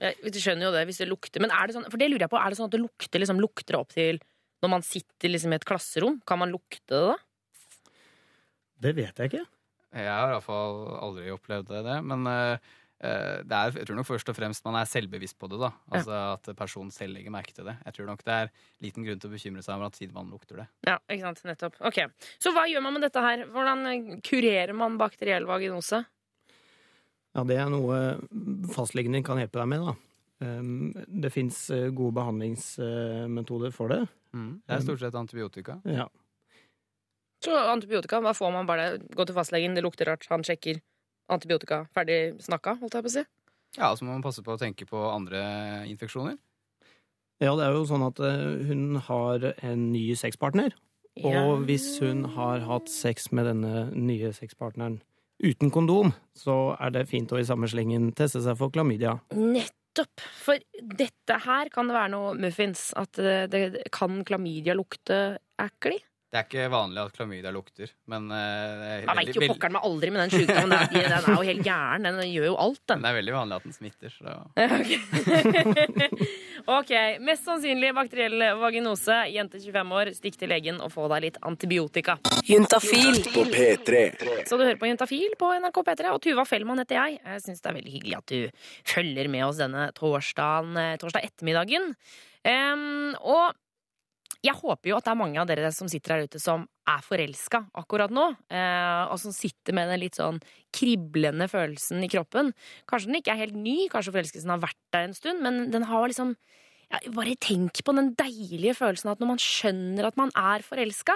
[0.00, 1.42] Jeg skjønner jo det hvis det lukter.
[1.44, 3.20] Men er det sånn, for det lurer jeg på, er det sånn at det lukter,
[3.20, 4.20] liksom, lukter det opp til
[4.60, 6.18] når man sitter liksom, i et klasserom?
[6.28, 7.16] Kan man lukte det da?
[8.80, 9.46] Det vet jeg ikke.
[9.90, 12.68] Jeg har iallfall aldri opplevd det, men eh,
[13.02, 15.58] eh, det er, jeg tror nok først og fremst man er selvbevisst på det.
[15.60, 17.74] da Altså At personen selv legger merke til det.
[17.88, 18.52] Jeg tror nok det er
[18.86, 20.68] liten grunn til å bekymre seg over at sidemann lukter det.
[20.86, 21.76] Ja, ikke sant, nettopp.
[21.90, 22.00] Ok,
[22.40, 23.44] Så hva gjør man med dette her?
[23.52, 26.04] Hvordan eh, kurerer man bakteriell vaginose?
[27.36, 27.98] Ja, det er noe
[28.74, 29.94] fastlegen din kan hjelpe deg med, da.
[30.46, 30.70] Em,
[31.22, 34.00] det fins gode behandlingsmetoder for det.
[34.32, 35.78] Det er stort sett antibiotika.
[35.86, 36.08] Ja.
[37.44, 38.98] Så antibiotika, hva får man bare?
[39.16, 40.82] Gå til fastlegen, det lukter rart, han sjekker.
[41.30, 43.24] Antibiotika, ferdig snakka, holdt jeg på å si.
[43.78, 45.40] Ja, så må man passe på å tenke på andre
[45.88, 46.36] infeksjoner.
[47.40, 50.74] ja, det er jo sånn at eh, hun har en ny sexpartner.
[51.16, 51.46] Ja.
[51.46, 55.00] Og hvis hun har hatt sex med denne nye sexpartneren
[55.40, 59.16] uten kondom, så er det fint å i samme slengen teste seg for klamydia.
[59.36, 60.22] Nettopp!
[60.42, 62.90] For dette her kan det være noe muffins.
[62.98, 66.00] At det, det kan klamydia lukte ekkelig.
[66.30, 69.74] Det er ikke vanlig at klamydia lukter, men uh, det er Man veit jo pokkeren
[69.74, 70.70] meg aldri med den sjukdommen.
[70.70, 72.06] Den, er- den er jo helt gæren.
[72.06, 73.00] Den gjør jo alt, den.
[73.00, 74.10] Men det er veldig vanlig at den smitter.
[74.14, 74.30] Så
[76.78, 76.92] ok,
[77.26, 79.16] Mest sannsynlig bakteriell vaginose.
[79.34, 82.14] Jente 25 år, stikk til legen og få deg litt antibiotika.
[82.46, 83.90] Juntafil På P3.
[84.46, 87.10] Så du hører på Juntafil på NRK P3, og Tuva Fellmann heter jeg.
[87.24, 88.40] Jeg syns det er veldig hyggelig at du
[88.94, 91.84] følger med oss denne torsdagen, eh, torsdag ettermiddagen.
[92.46, 93.46] Um, og
[94.40, 97.02] jeg håper jo at det er mange av dere som sitter her ute som er
[97.04, 100.40] forelska akkurat nå, eh, og som sitter med den litt sånn
[100.74, 102.54] kriblende følelsen i kroppen.
[102.88, 105.84] Kanskje den ikke er helt ny, kanskje forelskelsen har vært der en stund, men den
[105.90, 106.34] har liksom
[106.90, 111.14] ja, Bare tenk på den deilige følelsen at når man skjønner at man er forelska.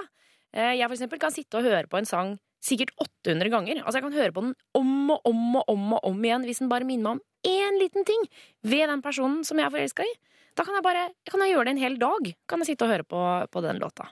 [0.55, 2.93] Eh, Jeg for eksempel kan sitte og høre på en sang sikkert
[3.25, 3.81] 800 ganger.
[3.83, 6.61] Altså Jeg kan høre på den om og om og om og om igjen hvis
[6.63, 8.23] den bare minner meg om én liten ting
[8.63, 10.13] ved den personen som jeg er forelska i.
[10.55, 12.33] Da kan jeg bare kan jeg gjøre det en hel dag.
[12.47, 14.07] Kan jeg sitte og høre på, på den låta.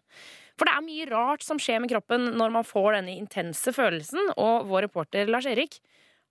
[0.60, 4.34] For det er mye rart som skjer med kroppen når man får denne intense følelsen,
[4.38, 5.80] og vår reporter Lars Erik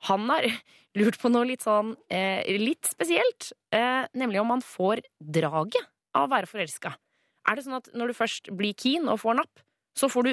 [0.08, 0.46] han har
[0.98, 6.26] lurt på noe litt sånn eh, litt spesielt, eh, nemlig om man får draget av
[6.26, 6.94] å være forelska.
[7.48, 9.62] Er det sånn at når du først blir keen og får napp,
[9.98, 10.32] så får du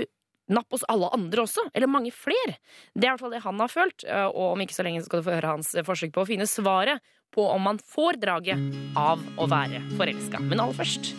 [0.53, 1.67] napp hos alle andre også?
[1.77, 2.57] Eller mange flere?
[2.93, 5.05] Det er i hvert fall det han har følt, eh, og om ikke så lenge
[5.05, 7.01] skal du få høre hans forsøk på å finne svaret
[7.35, 8.61] på om man får draget
[8.99, 10.41] av å være forelska.
[10.43, 11.11] Men aller først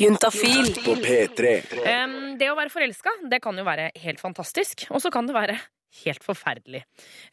[0.00, 1.54] Juntafil På P3.
[1.82, 5.36] Um, det å være forelska, det kan jo være helt fantastisk, og så kan det
[5.36, 5.58] være
[6.02, 6.82] helt forferdelig.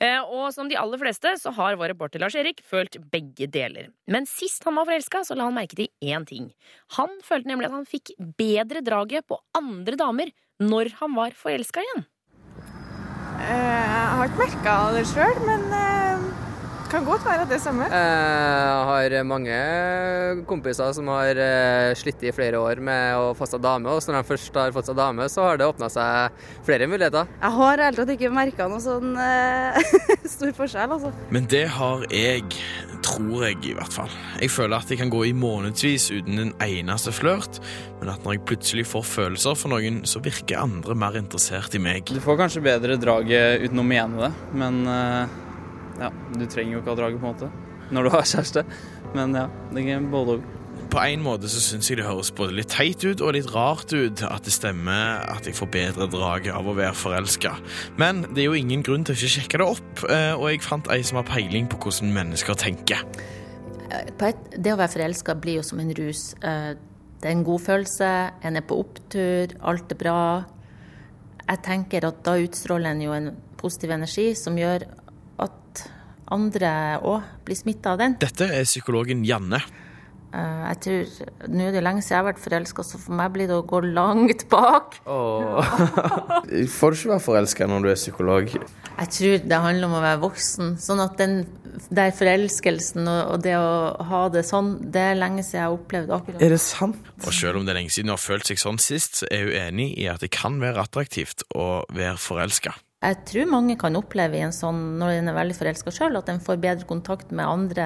[0.03, 3.89] Eh, og som de aller fleste, så har vår reporter Lars Erik følt begge deler.
[4.11, 6.51] Men sist han var forelska, så la han merke til én ting.
[6.99, 11.85] Han følte nemlig at han fikk bedre draget på andre damer når han var forelska
[11.85, 12.05] igjen.
[13.39, 15.98] Jeg har ikke merka det sjøl, men det
[16.89, 17.85] kan godt være at det samme.
[17.85, 19.57] Jeg har mange
[20.49, 24.17] kompiser som har eh, slitt i flere år med å få seg dame, og når
[24.19, 27.29] de først har fått seg dame, så har det åpna seg flere muligheter.
[27.41, 29.91] Jeg har helt tatt ikke merka noe sånn eh,
[30.35, 31.11] stor forskjell, altså.
[31.33, 32.47] Men det har jeg,
[33.05, 34.15] tror jeg i hvert fall.
[34.41, 37.61] Jeg føler at jeg kan gå i månedsvis uten en eneste flørt,
[37.99, 41.83] men at når jeg plutselig får følelser for noen, så virker andre mer interessert i
[41.83, 42.09] meg.
[42.09, 45.37] Du får kanskje bedre draget uten å mene det, men eh,
[45.99, 47.51] ja, du trenger jo ikke ha draget på en måte
[47.89, 48.63] når du har kjæreste.
[49.17, 50.55] Men ja, det er både og.
[50.89, 53.91] På en måte så syns jeg det høres både litt teit ut og litt rart
[53.93, 57.51] ut at det stemmer at jeg får bedre drag av å være forelska.
[58.01, 60.63] Men det er jo ingen grunn til å ikke sjekke det opp, eh, og jeg
[60.65, 63.03] fant ei som har peiling på hvordan mennesker tenker.
[64.17, 66.31] På et, det å være forelska blir jo som en rus.
[66.41, 66.71] Eh,
[67.19, 68.09] Det er en god følelse,
[68.47, 70.45] en er på opptur, alt er bra.
[71.49, 74.85] Jeg tenker at da utstråler en jo en positiv energi som gjør
[76.31, 78.17] andre òg blir smitta av den.
[78.21, 79.61] Dette er psykologen Janne.
[80.29, 81.13] Eh, Jeg tror,
[81.49, 83.63] Nå er det lenge siden jeg har vært forelska, så for meg blir det å
[83.65, 84.99] gå langt bak.
[86.77, 88.51] Får du ikke være forelska når du er psykolog?
[88.99, 90.75] Jeg tror det handler om å være voksen.
[90.81, 91.39] Sånn at den
[91.93, 95.77] der forelskelsen og, og det å ha det sånn, det er lenge siden jeg har
[95.77, 97.09] opplevd akkurat Er det sant?
[97.23, 99.47] Og selv om det er lenge siden hun har følt seg sånn sist, så er
[99.47, 102.75] hun enig i at det kan være attraktivt å være forelska.
[102.99, 106.27] Jeg tror mange kan oppleve i en sånn, når en er veldig forelska sjøl, at
[106.33, 107.85] en får bedre kontakt med andre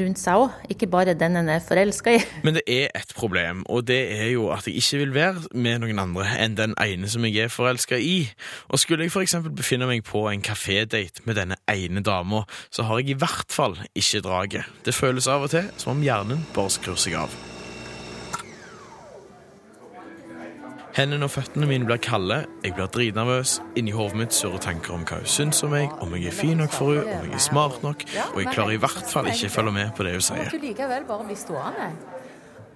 [0.00, 2.22] rundt seg òg, ikke bare den en er forelska i.
[2.46, 5.84] Men det er et problem, og det er jo at jeg ikke vil være med
[5.84, 8.30] noen andre enn den ene som jeg er forelska i.
[8.72, 9.36] Og skulle jeg f.eks.
[9.52, 13.76] befinne meg på en kafédate med denne ene dama, så har jeg i hvert fall
[13.92, 14.76] ikke draget.
[14.88, 17.51] Det føles av og til som om hjernen bare skrur seg av.
[20.92, 23.54] Hendene og føttene mine blir kalde, jeg blir dritnervøs.
[23.80, 26.60] Inni hodet mitt surrer tanker om hva hun syns om meg, om jeg er fin
[26.60, 29.48] nok for henne, om jeg er smart nok, og jeg klarer i hvert fall ikke
[29.48, 30.50] å følge med på det hun sier.
[30.52, 31.88] Du likevel bare bli stående.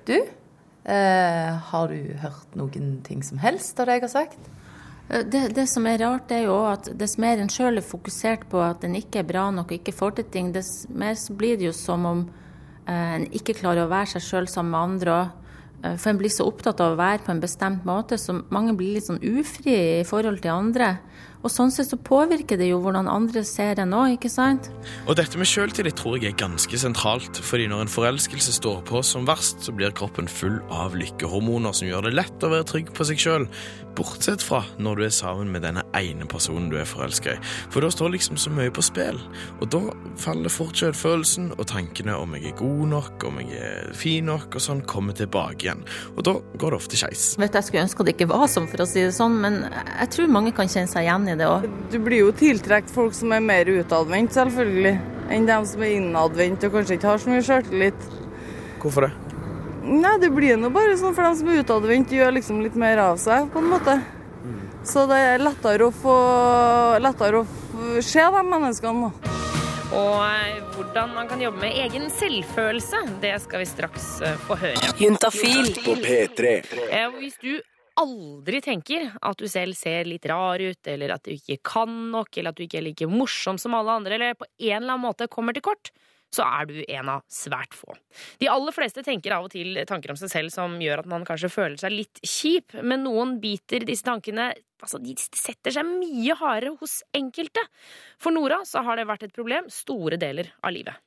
[0.08, 4.38] Du, eh, har du hørt noen ting som helst av det jeg har sagt?
[5.10, 8.48] Eh, Det, det som er rart, er jo at dess mer en sjøl er fokusert
[8.48, 11.36] på at en ikke er bra nok og ikke får til ting, dess mer så
[11.36, 12.30] blir det jo som om
[12.88, 15.42] eh, en ikke klarer å være seg sjøl sammen med andre òg.
[15.94, 18.96] For en blir så opptatt av å være på en bestemt måte, så mange blir
[18.96, 20.96] litt sånn ufri i forhold til andre.
[21.46, 24.66] Og sånn sett så påvirker det jo hvordan andre ser en òg, ikke sant?
[25.06, 28.98] Og dette med sjøltillit tror jeg er ganske sentralt, fordi når en forelskelse står på
[29.06, 32.90] som verst, så blir kroppen full av lykkehormoner som gjør det lett å være trygg
[32.96, 33.46] på seg sjøl,
[33.96, 37.38] bortsett fra når du er sammen med denne ene personen du er forelska i.
[37.72, 39.22] For da står liksom så mye på spill,
[39.60, 39.80] og da
[40.20, 44.58] faller fort sjølfølelsen, og tankene om jeg er god nok, om jeg er fin nok,
[44.58, 45.86] og sånn kommer tilbake igjen.
[46.16, 47.28] Og da går det ofte skeis.
[47.40, 49.62] Vet du, Jeg skulle ønske det ikke var sånn, for å si det sånn, men
[49.70, 51.66] jeg tror mange kan kjenne seg igjen i det òg.
[51.92, 54.96] Du blir jo tiltrukket folk som er mer utadvendt, selvfølgelig,
[55.34, 58.10] enn dem som er innadvendt og kanskje ikke har så mye sjøltillit.
[58.82, 59.12] Hvorfor det?
[59.86, 62.98] Nei, det blir nå bare sånn for dem som er utadvendt, gjør liksom litt mer
[63.04, 64.00] av seg, på en måte.
[64.86, 66.16] Så det er lettere å få
[67.02, 69.08] lettere å se de menneskene.
[69.08, 69.32] da.
[69.96, 74.58] Og eh, hvordan man kan jobbe med egen selvfølelse, det skal vi straks eh, få
[74.58, 74.92] høre.
[74.98, 75.70] Juntafil.
[75.84, 76.54] På P3.
[76.90, 77.52] Eh, Hvis du
[78.00, 82.36] aldri tenker at du selv ser litt rar ut, eller at du ikke kan nok,
[82.36, 85.06] eller at du ikke er like morsom som alle andre, eller på en eller annen
[85.06, 85.92] måte kommer til kort,
[86.34, 87.94] så er du en av svært få.
[88.42, 91.24] De aller fleste tenker av og til tanker om seg selv som gjør at man
[91.26, 94.50] kanskje føler seg litt kjip, men noen biter disse tankene
[94.82, 97.62] altså de setter seg mye hardere hos enkelte.
[98.20, 100.98] For Nora så har det vært et problem store deler av livet.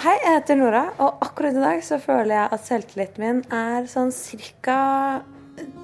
[0.00, 3.88] Hei, jeg heter Nora, og akkurat i dag så føler jeg at selvtilliten min er
[3.90, 4.76] sånn cirka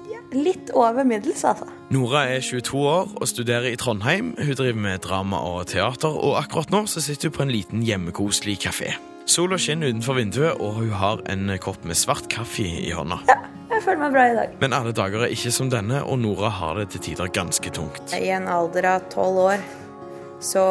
[0.09, 1.67] ja, litt over middels, altså.
[1.93, 4.33] Nora er 22 år og studerer i Trondheim.
[4.37, 7.83] Hun driver med drama og teater, og akkurat nå så sitter hun på en liten
[7.85, 8.93] hjemmekoselig kafé.
[9.29, 13.21] Sola skinner utenfor vinduet, og hun har en kopp med svart kaffe i hånda.
[13.29, 13.39] Ja,
[13.73, 14.51] Jeg føler meg bra i dag.
[14.61, 18.13] Men alle dager er ikke som denne, og Nora har det til tider ganske tungt.
[18.13, 19.63] I en alder av tolv år
[20.43, 20.63] så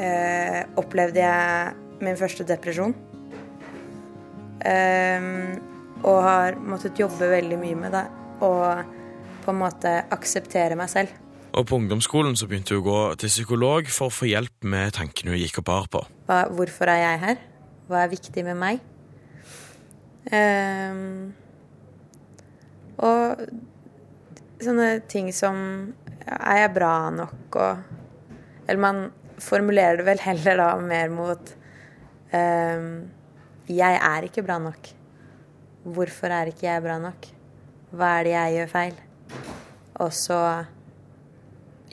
[0.00, 2.96] eh, opplevde jeg min første depresjon.
[4.64, 5.60] Ehm,
[6.04, 8.04] og har måttet jobbe veldig mye med det.
[8.44, 9.00] Og
[9.44, 11.12] på en måte akseptere meg selv.
[11.54, 14.96] Og på ungdomsskolen så begynte hun å gå til psykolog for å få hjelp med
[14.96, 16.02] tankene hun gikk og bar på.
[16.26, 17.42] Hva, hvorfor er jeg her?
[17.86, 18.82] Hva er viktig med meg?
[20.32, 21.34] Um,
[23.04, 23.42] og
[24.64, 25.58] sånne ting som
[26.24, 27.58] Er jeg bra nok?
[27.60, 29.02] Og Eller man
[29.36, 31.52] formulerer det vel heller da mer mot
[32.32, 32.88] um,
[33.68, 34.88] Jeg er ikke bra nok.
[35.84, 37.26] Hvorfor er ikke jeg bra nok?
[37.94, 38.94] Hva er det jeg gjør feil?
[40.00, 40.38] Og så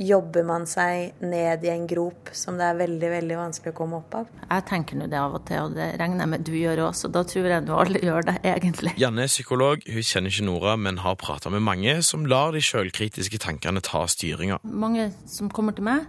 [0.01, 3.99] jobber man seg ned i en grop som det er veldig veldig vanskelig å komme
[3.99, 4.29] opp av.
[4.47, 7.11] Jeg tenker nå det av og til, og det regner jeg med du gjør også.
[7.13, 8.95] Da tror jeg nå alle gjør det, egentlig.
[9.01, 12.63] Janne er psykolog, hun kjenner ikke Nora, men har prata med mange som lar de
[12.65, 14.61] sjølkritiske tankene ta styringa.
[14.63, 16.07] Mange som kommer til meg,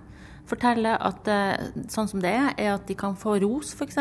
[0.52, 3.98] forteller at eh, sånn som det er, er at de kan få ros, f.eks.,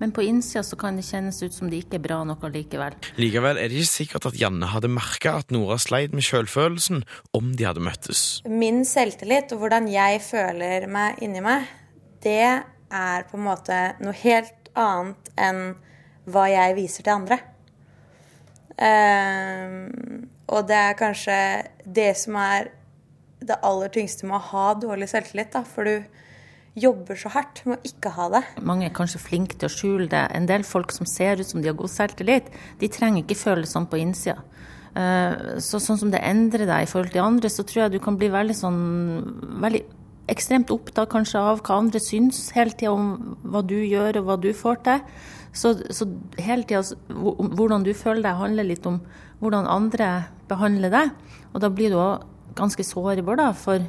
[0.00, 2.96] men på innsida så kan det kjennes ut som de ikke er bra nok allikevel.
[3.20, 7.04] Likevel er det ikke sikkert at Janne hadde merka at Nora sleit med sjølfølelsen
[7.36, 8.40] om de hadde møttes.
[8.48, 11.68] Min selvtillit og hvordan jeg føler meg inni meg,
[12.24, 15.62] det er på en måte noe helt annet enn
[16.30, 17.40] hva jeg viser til andre.
[18.80, 21.38] Um, og det er kanskje
[21.84, 22.70] det som er
[23.40, 27.78] det aller tyngste med å ha dårlig selvtillit, da, for du jobber så hardt med
[27.78, 28.42] å ikke ha det.
[28.62, 30.22] Mange er kanskje flinke til å skjule det.
[30.36, 33.66] En del folk som ser ut som de har god selvtillit, de trenger ikke føle
[33.68, 34.38] sånn på innsida.
[34.94, 37.98] Eh, Så sånn som det endrer deg i forhold til andre, så tror jeg du
[38.02, 38.80] kan bli veldig sånn
[39.62, 39.82] veldig
[40.30, 44.36] ekstremt opptatt kanskje av hva andre syns hele tida om hva du gjør og hva
[44.40, 45.00] du får til.
[45.52, 46.06] Så, så
[46.38, 49.00] hele tida hvordan du føler deg, handler litt om
[49.40, 50.10] hvordan andre
[50.50, 51.10] behandler deg.
[51.50, 53.82] Og da blir du òg ganske sårbar da, for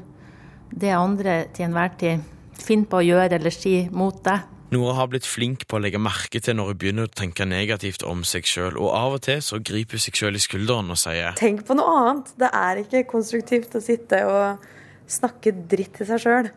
[0.71, 2.23] det andre til enhver tid
[2.61, 4.47] finner på å gjøre eller si mot deg.
[4.71, 8.05] Nora har blitt flink på å legge merke til når hun begynner å tenke negativt
[8.07, 10.99] om seg sjøl, og av og til så griper hun seg sjøl i skulderen og
[11.01, 12.31] sier Tenk på noe annet.
[12.39, 14.63] Det er ikke konstruktivt å sitte og
[15.11, 16.51] snakke dritt til seg sjøl.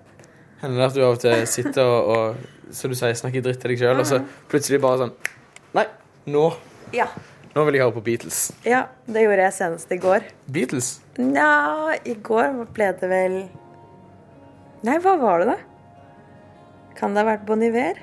[0.61, 3.59] Hender det at du av og til sitter og, og som du sier, snakker dritt
[3.65, 5.17] til deg sjøl, og så plutselig bare sånn
[5.75, 5.89] Nei,
[6.31, 6.47] nå,
[6.95, 7.09] Ja.
[7.55, 8.41] Nå vil jeg høre på Beatles.
[8.67, 10.27] ja, det gjorde jeg senest i går.
[10.51, 10.89] Beatles?
[11.23, 13.37] Nja, i går ble det vel
[14.85, 15.59] Nei, hva var det, da?
[16.99, 17.97] Kan det ha vært Bon Iver?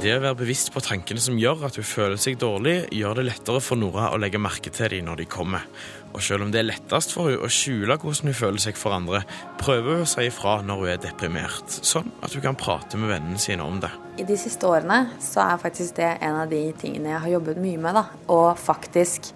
[0.00, 3.26] Det å være bevisst på tankene som gjør at hun føler seg dårlig, gjør det
[3.26, 5.66] lettere for Nora å legge merke til dem når de kommer.
[6.10, 8.94] Og selv om det er lettest for hun å skjule hvordan hun føler seg for
[8.96, 9.22] andre,
[9.60, 13.12] prøver hun å si ifra når hun er deprimert, sånn at hun kan prate med
[13.12, 13.92] vennene sine om det.
[14.18, 17.60] I de siste årene så er faktisk det en av de tingene jeg har jobbet
[17.62, 18.00] mye med.
[18.00, 19.30] da, Å faktisk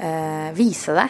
[0.00, 1.08] eh, vise det.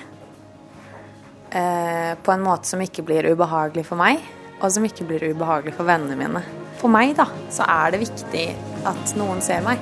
[1.49, 4.21] Eh, på en måte som ikke blir ubehagelig for meg,
[4.59, 6.43] og som ikke blir ubehagelig for vennene mine.
[6.79, 8.45] For meg da, så er det viktig
[8.87, 9.81] at noen ser meg.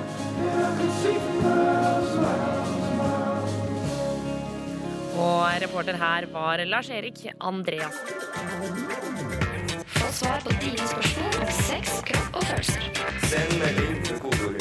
[5.61, 7.95] Reporter her var Lars-Erik Andreas.
[9.97, 12.85] Få svar på dine spørsmål om sex, kropp og følelser.
[13.31, 14.57] Send melding med kodeord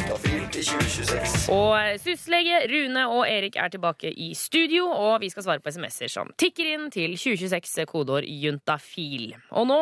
[0.53, 1.53] til 2026.
[1.55, 6.11] Og syslege Rune og Erik er tilbake i studio, og vi skal svare på SMS-er
[6.13, 9.35] som tikker inn til 2026 kodeord juntafil.
[9.51, 9.81] Og nå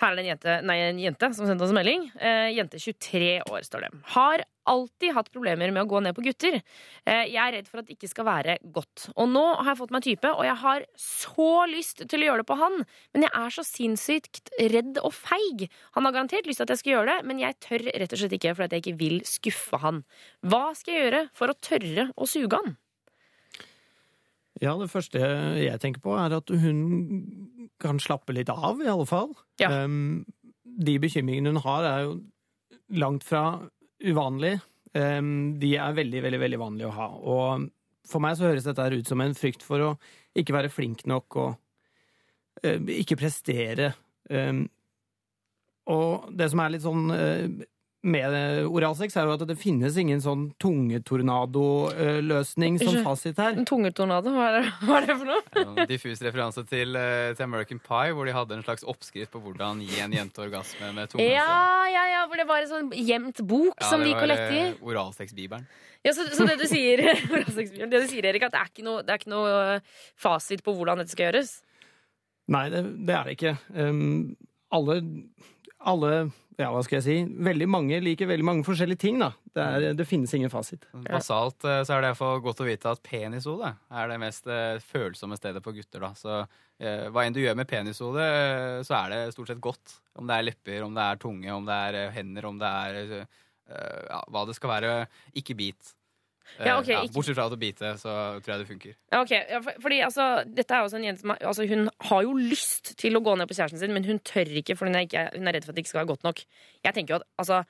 [0.00, 2.02] her er det en jente, nei, en jente som sendte oss en melding.
[2.20, 3.90] Eh, jente 23 år, står det.
[4.12, 6.58] Har alltid hatt problemer med å gå ned på gutter.
[7.06, 9.06] Eh, jeg er redd for at det ikke skal være godt.
[9.14, 12.44] Og nå har jeg fått meg type, og jeg har så lyst til å gjøre
[12.44, 12.80] det på han.
[13.16, 15.68] Men jeg er så sinnssykt redd og feig.
[15.96, 18.20] Han har garantert lyst til at jeg skal gjøre det, men jeg tør rett og
[18.20, 20.02] slett ikke fordi jeg ikke vil skuffe han.
[20.44, 22.76] Hva skal jeg gjøre for å tørre å suge han?
[24.62, 25.20] Ja, det første
[25.60, 26.78] jeg tenker på, er at hun
[27.82, 29.34] kan slappe litt av, i alle fall.
[29.60, 30.24] Um,
[30.64, 32.14] de bekymringene hun har, er jo
[32.96, 33.42] langt fra
[34.04, 34.62] uvanlige.
[34.96, 37.10] Um, de er veldig, veldig, veldig vanlige å ha.
[37.20, 37.66] Og
[38.08, 39.92] for meg så høres dette ut som en frykt for å
[40.36, 41.52] ikke være flink nok og
[42.64, 43.92] uh, ikke prestere.
[44.30, 44.64] Um,
[45.92, 47.66] og det som er litt sånn uh,
[48.06, 48.30] med
[48.70, 53.64] oralsex, er jo at det finnes ingen sånn tungetornado-løsning som fasit her.
[53.68, 54.30] Tungetornado?
[54.36, 55.42] Hva er det, hva er det for noe?
[55.62, 59.38] En diffus referanse til, eh, til American Pie, hvor de hadde en slags oppskrift på
[59.42, 61.26] hvordan gi en jente orgasme med tunga.
[61.26, 61.56] Ja,
[61.90, 64.56] ja, ja, hvor det var en sånn gjemt bok som de gikk og lette i.
[64.86, 65.64] Oralsexbibelen.
[66.06, 69.02] Ja, så, så det du sier, det du sier, Erik, at det er ikke noe,
[69.02, 69.82] er ikke noe øh,
[70.14, 71.50] fasit på hvordan dette skal gjøres?
[72.54, 73.54] Nei, det, det er det ikke.
[73.74, 74.38] Um,
[74.70, 74.94] alle,
[75.82, 76.12] alle
[76.56, 77.16] Ja, hva skal jeg si?
[77.44, 79.28] Veldig mange liker veldig mange forskjellige ting, da.
[79.52, 80.86] Det, er, det finnes ingen fasit.
[81.04, 84.78] Basalt eh, så er det for godt å vite at penishode er det mest eh,
[84.80, 86.06] følsomme stedet for gutter.
[86.06, 86.14] da.
[86.16, 86.38] Så
[86.80, 88.24] eh, hva enn du gjør med penishode,
[88.88, 89.98] så er det stort sett godt.
[90.16, 93.00] Om det er lepper, om det er tunge, om det er hender, om det er
[93.20, 94.96] eh, ja, hva det skal være.
[95.36, 95.92] Ikke bit.
[96.58, 98.94] Eh, Ja, okay, ja, bortsett fra å bite, så tror jeg det funker.
[99.12, 99.32] Ja, ok.
[99.36, 102.94] Ja, for, fordi altså, dette er også en jente som altså, Hun har jo lyst
[103.00, 105.26] til å gå ned på kjæresten sin, men hun tør ikke, for hun er, ikke,
[105.36, 106.44] hun er redd for at det ikke skal være godt nok.
[106.86, 107.64] Jeg tenker jo at altså,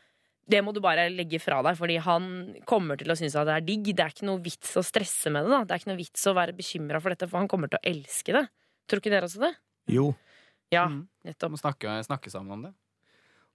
[0.46, 2.28] det må du bare legge fra deg, fordi han
[2.70, 3.88] kommer til å synes at det er digg.
[3.90, 5.50] Det er ikke noe vits å stresse med det.
[5.50, 7.80] da Det er ikke noe vits å være bekymra for dette, for han kommer til
[7.80, 8.44] å elske det.
[8.86, 9.50] Tror ikke dere også det?
[9.90, 10.12] Jo.
[10.70, 10.86] Ja,
[11.26, 11.54] nettopp.
[11.54, 12.72] Må snakke, snakke sammen om det.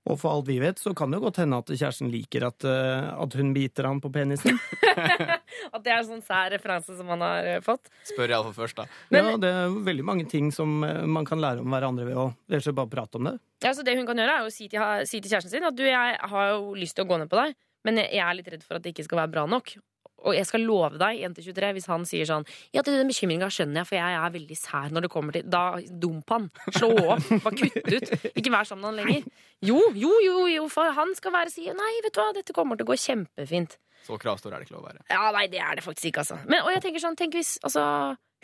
[0.10, 2.66] Og for alt vi vet, så kan det jo godt hende at kjæresten liker at,
[2.66, 4.58] eh, at hun biter han på penisen.
[5.76, 7.92] At det er en sånn sær referanse som han har eh, fått.
[8.08, 8.86] Spør iallfall først, da.
[9.14, 12.26] ja, det er veldig mange ting som eh, man kan lære om hverandre ved å
[12.50, 13.36] rett og slett bare prate om det.
[13.62, 15.78] Ja, så det hun kan gjøre, er å si til, si til kjæresten sin at
[15.78, 17.54] du, jeg har jo lyst til å gå ned på deg,
[17.86, 19.76] men jeg er litt redd for at det ikke skal være bra nok.
[20.22, 23.82] Og jeg skal love deg, jente 23, hvis han sier sånn Ja, den bekymringa skjønner
[23.82, 25.64] jeg, for jeg er veldig sær når det kommer til Da
[26.04, 26.50] dump han.
[26.78, 27.30] Slå opp.
[27.46, 28.12] Bare kutt ut.
[28.36, 29.48] Ikke vær sammen med han lenger.
[29.66, 32.78] Jo, jo, jo, jo, for han skal være si Nei, vet du hva, dette kommer
[32.78, 33.78] til å gå kjempefint.
[34.06, 35.04] Så kravstor er det ikke lov å være.
[35.14, 36.40] Ja, nei, det er det faktisk ikke, altså.
[36.50, 37.84] Men, og jeg tenker sånn, tenk hvis, altså,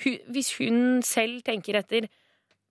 [0.04, 2.10] hu, hvis hun selv tenker etter,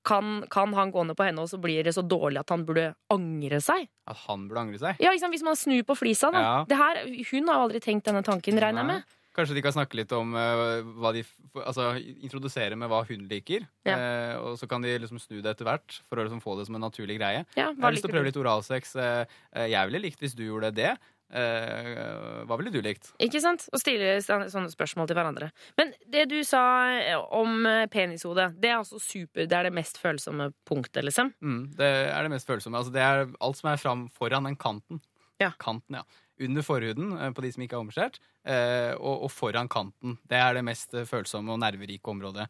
[0.06, 2.64] kan, kan han gå ned på henne, og så blir det så dårlig at han
[2.68, 3.88] burde angre seg?
[4.06, 5.02] At han burde angre seg?
[5.02, 5.34] Ja, liksom.
[5.34, 6.42] Hvis man snur på flisa, da.
[6.46, 6.56] Ja.
[6.70, 9.16] Det her, hun har jo aldri tenkt denne tanken, regner jeg med.
[9.36, 11.20] Kanskje de kan snakke litt om uh, hva de
[11.60, 11.90] Altså
[12.24, 13.66] introdusere med hva hun liker.
[13.84, 13.96] Ja.
[13.96, 16.66] Uh, og så kan de liksom snu det etter hvert, for å liksom få det
[16.68, 17.44] som en naturlig greie.
[17.56, 18.94] Ja, jeg har lyst til å prøve litt oralsex.
[18.96, 20.94] eh, jeg ville likt hvis du gjorde det.
[21.26, 23.08] Eh, hva ville du likt?
[23.22, 23.66] Ikke sant?
[23.74, 25.48] Og stille sånne spørsmål til hverandre.
[25.78, 26.62] Men det du sa
[27.00, 29.48] eh, om eh, penishode, det er altså super.
[29.48, 31.32] Det er det mest følsomme punktet, liksom.
[31.42, 32.78] Mm, det er det mest følsomme.
[32.78, 35.02] Altså, det er alt som er fram foran den kanten.
[35.60, 36.06] Kanten, ja.
[36.46, 38.16] Under forhuden på de som ikke er omskjært,
[39.00, 40.18] og, og foran kanten.
[40.28, 42.44] Det er det mest følsomme og nerverike området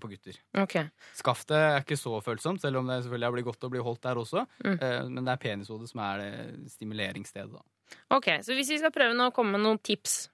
[0.00, 0.36] på gutter.
[0.60, 0.90] Okay.
[1.16, 4.02] Skaftet er ikke så følsomt, selv om det selvfølgelig har blitt godt å bli holdt
[4.04, 4.44] der også.
[4.64, 4.76] Mm.
[5.16, 7.64] Men det er penishodet som er det stimuleringsstedet, da.
[8.12, 10.28] Ok, Så hvis vi skal prøve nå å komme med noen tips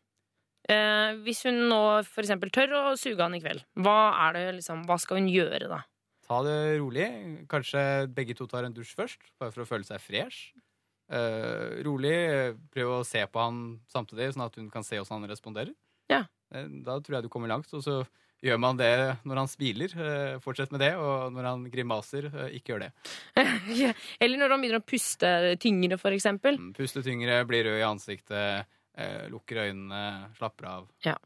[0.68, 3.98] eh, Hvis hun nå eksempel tør å suge han i kveld, hva,
[4.28, 5.82] er det, liksom, hva skal hun gjøre da?
[6.28, 7.06] Ta det rolig.
[7.48, 7.82] Kanskje
[8.12, 10.50] begge to tar en dusj først, bare for å føle seg fresh.
[11.08, 12.18] Eh, rolig.
[12.74, 15.72] Prøv å se på han samtidig, sånn at hun kan se hvordan han responderer.
[16.12, 16.26] Ja.
[16.52, 17.72] Eh, Da tror jeg du kommer langt.
[17.72, 18.02] Og så
[18.44, 18.90] gjør man det
[19.28, 19.94] når han smiler.
[19.98, 20.92] Eh, Fortsett med det.
[21.00, 22.90] Og når han grimaser, eh, ikke gjør det.
[24.22, 25.32] Eller når han begynner å puste
[25.62, 26.60] tyngre, for eksempel.
[26.76, 28.68] Puste tyngre, blir rød i ansiktet,
[28.98, 30.04] eh, lukker øynene,
[30.38, 30.86] slapper av.
[31.06, 31.16] Ja.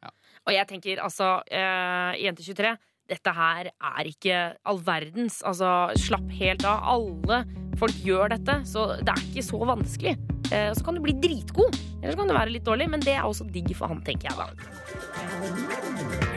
[0.46, 2.76] Og jeg tenker altså, eh, jente 23
[3.12, 4.36] dette her er ikke
[4.68, 5.42] all verdens.
[5.44, 5.68] Altså,
[6.00, 6.80] slapp helt av.
[6.94, 7.42] Alle
[7.80, 10.14] folk gjør dette, så det er ikke så vanskelig.
[10.52, 13.16] Eh, så kan du bli dritgod, eller så kan du være litt dårlig, men det
[13.18, 16.30] er også digg for han, tenker jeg da.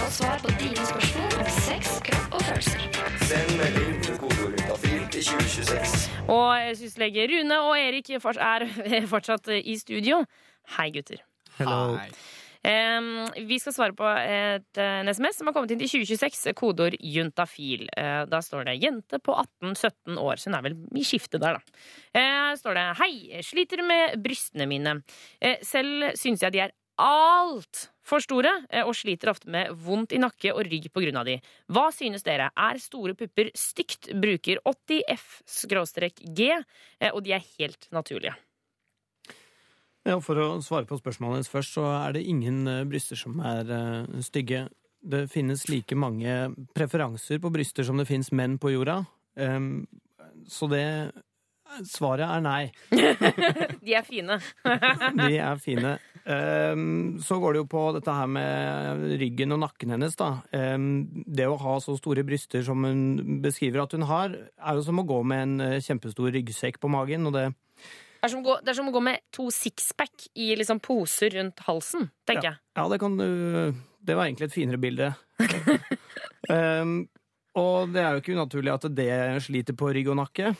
[0.00, 2.84] Få svar på dine spørsmål om sex, kropp og følelser.
[3.28, 6.06] Send melding til kodeord juntafil til 2026.
[6.32, 8.64] Og syslege Rune og Erik er
[9.12, 10.22] fortsatt i studio.
[10.78, 11.20] Hei, gutter.
[11.58, 11.98] Hello.
[12.64, 16.96] Um, vi skal svare på et, en SMS som har kommet inn til 2026, kodeord
[17.00, 17.86] juntafil.
[17.92, 21.60] Uh, da står det 'jente på 18-17 år', så hun er vel i skiftet der,
[21.60, 21.80] da.
[22.16, 25.00] Uh, står det 'hei, sliter med brystene mine'.
[25.44, 26.76] Uh, selv syns jeg de er
[28.10, 31.40] altfor store, eh, og sliter ofte med vondt i nakke og rygg av de.
[31.68, 32.50] Hva synes dere?
[32.56, 34.10] Er store pupper stygt?
[34.20, 36.50] Bruker 80 F-G,
[37.00, 38.34] eh, og de er helt naturlige.
[40.04, 43.38] Ja, For å svare på spørsmålet hennes først, så er det ingen eh, bryster som
[43.40, 43.64] er
[44.22, 44.68] stygge.
[45.02, 49.06] Det finnes like mange preferanser på bryster som det finnes menn på jorda.
[49.36, 49.86] Em,
[50.48, 51.12] så det
[51.86, 52.62] Svaret er nei.
[53.84, 54.38] De er fine.
[55.20, 55.96] De er fine.
[56.30, 60.30] Em, så går det jo på dette her med ryggen og nakken hennes, da.
[60.56, 64.84] Em, det å ha så store bryster som hun beskriver at hun har, er jo
[64.86, 67.46] som å gå med en eh, kjempestor ryggsekk på magen, og det
[68.20, 71.62] Det er gå, det er som å gå med to sixpack i liksom poser rundt
[71.64, 72.60] halsen, tenker jeg.
[72.76, 75.14] Ja, det kan du Det var egentlig et finere bilde.
[76.50, 77.08] um,
[77.64, 79.14] og det er jo ikke unaturlig at det
[79.46, 80.52] sliter på rygg og nakke.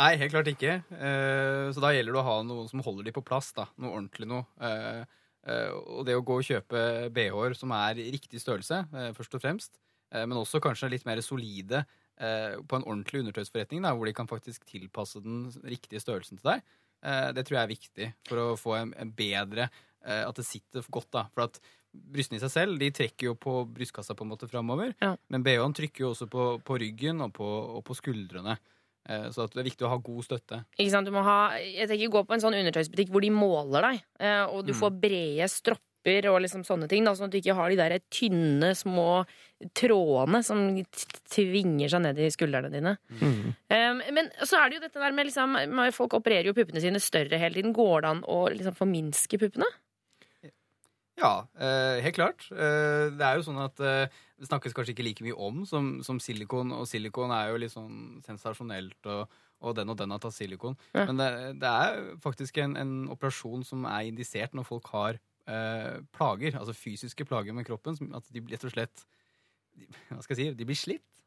[0.00, 0.78] Nei, helt klart ikke.
[0.96, 3.50] Eh, så da gjelder det å ha noe som holder de på plass.
[3.56, 3.66] da.
[3.76, 4.46] Noe ordentlig noe.
[4.56, 5.02] Eh,
[5.44, 8.80] eh, og det å gå og kjøpe BH-er som er i riktig størrelse,
[9.16, 9.80] først og fremst,
[10.10, 11.84] men også kanskje litt mer solide
[12.18, 16.64] på en ordentlig undertøysforretning, da, hvor de kan faktisk tilpasse den riktige størrelsen til deg,
[17.36, 19.70] det tror jeg er viktig for å få en, bedre
[20.02, 21.12] At det sitter godt.
[21.14, 21.22] da.
[21.32, 21.60] For at
[21.92, 24.92] brystene i seg selv de trekker jo på brystkassa på en måte framover,
[25.30, 27.46] men BH-en trykker jo også på, på ryggen og på,
[27.78, 28.58] og på skuldrene.
[29.10, 30.62] Eh, Så at det er viktig å ha god støtte.
[30.78, 31.08] Ikke sant?
[31.08, 34.44] Du må ha, jeg tenker Gå på en sånn undertøysbutikk hvor de måler deg, eh,
[34.46, 34.78] og du Mm.
[34.80, 37.98] får brede stropper og liksom sånne ting, da, sånn at du ikke har de der
[38.08, 39.26] tynne, små
[39.76, 40.62] trådene som
[41.30, 42.94] tvinger seg ned i skuldrene dine.
[43.20, 45.58] Um, men så er det jo dette der med liksom
[45.92, 47.74] Folk opererer jo puppene sine større hele tiden.
[47.76, 49.68] Går det an å liksom forminske puppene?
[51.20, 52.46] Ja, eh, helt klart.
[52.50, 54.08] Eh, det er jo sånn at eh,
[54.40, 57.74] det snakkes kanskje ikke like mye om som, som silikon, og silikon er jo litt
[57.74, 60.78] sånn sensasjonelt, og, og den og den har tatt silikon.
[60.96, 61.04] Ja.
[61.10, 66.00] Men det, det er faktisk en, en operasjon som er indisert når folk har eh,
[66.16, 69.06] plager, altså fysiske plager med kroppen, som, at de rett og slett
[70.10, 70.56] Hva skal jeg si?
[70.58, 71.19] De blir slitt.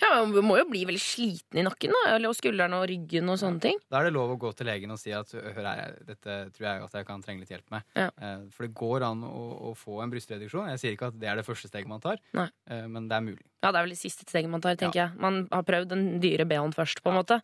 [0.00, 3.28] Ja, men Du må jo bli veldig sliten i nakken da, og skuldrene og ryggen
[3.32, 3.78] og sånne ting.
[3.90, 6.66] Da er det lov å gå til legen og si at hør her, dette tror
[6.68, 7.86] jeg at jeg kan trenge litt hjelp med.
[7.96, 8.08] Ja.
[8.20, 10.68] Eh, For det går an å, å få en brystreduksjon.
[10.74, 12.46] Jeg sier ikke at det er det første steget man tar, Nei.
[12.70, 13.44] eh, men det er mulig.
[13.64, 15.18] Ja, det er vel det siste steget man tar, tenker jeg.
[15.20, 17.40] Man har prøvd den dyre BH-en først, på en måte.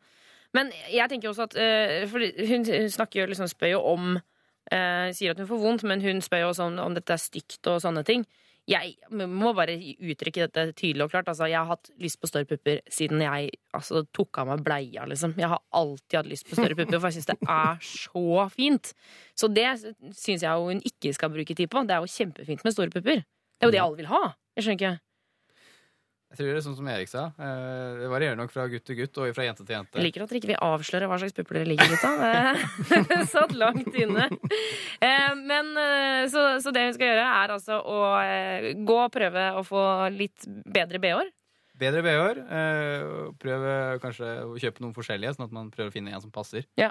[0.56, 2.64] Men jeg tenker også at eh, For hun
[2.94, 4.16] snakker jo liksom spør jo om
[4.66, 7.68] Sier at hun får vondt, men hun spør jo også om, om dette er stygt
[7.70, 8.24] og sånne ting.
[8.66, 11.28] Jeg må bare uttrykke dette tydelig og klart.
[11.30, 15.06] Altså, jeg har hatt lyst på større pupper siden jeg altså, tok av meg bleia.
[15.06, 15.36] Liksom.
[15.38, 18.92] Jeg har alltid hatt lyst på større pupper, for jeg syns det er så fint.
[19.38, 19.68] Så det
[20.18, 21.86] syns jeg hun ikke skal bruke tid på.
[21.86, 23.22] Det er jo kjempefint med store pupper.
[23.22, 24.22] Det er jo det alle vil ha.
[24.58, 25.05] Jeg skjønner ikke.
[26.36, 27.22] Jeg tror det er sånn som Erik sa.
[27.40, 29.96] eh, Det varierer nok fra gutt til gutt og fra jente til jente.
[29.96, 32.10] Jeg liker at dere ikke vil avsløre hva slags pupper dere liker, gutta.
[33.08, 34.26] Det satt langt inne.
[35.00, 38.02] Eh, Men eh, så, så det hun skal gjøre, er altså å
[38.84, 39.82] gå og prøve å få
[40.12, 41.32] litt bedre BH-er.
[41.76, 42.42] Bedre BH-er.
[43.40, 46.32] Prøve Prøv kanskje å kjøpe noen forskjellige, sånn at man prøver å finne en som
[46.34, 46.68] passer.
[46.80, 46.90] Ja.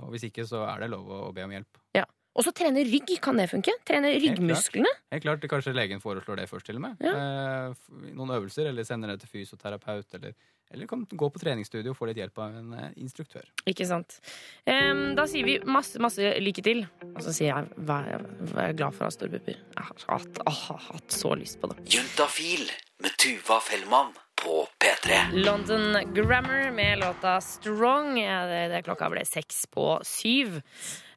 [0.00, 1.78] Og hvis ikke, så er det lov å be om hjelp.
[1.96, 2.04] Ja.
[2.40, 3.74] Og så trene rygg, kan det funke?
[3.84, 4.88] Trene ryggmusklene?
[5.12, 7.02] Helt klart, Kanskje legen foreslår det først, til og med.
[7.04, 7.74] Eh,
[8.16, 10.32] noen øvelser, eller sender det til fysioterapeut, eller,
[10.72, 13.44] eller kan gå på treningsstudio og få litt hjelp av en eh, instruktør.
[13.68, 14.16] Ikke sant.
[14.64, 16.80] Um, da sier vi masse, masse lykke til.
[17.10, 18.24] Og så sier jeg vær,
[18.54, 19.60] vær glad for å ha store pupper.
[19.60, 21.84] Jeg har hatt, har hatt så lyst på det.
[21.92, 22.64] Juntafil
[23.04, 25.20] med Tuva Fellmann på P3.
[25.44, 28.16] London Grammar med låta Strong.
[28.16, 30.62] Det, det klokka ble seks på syv.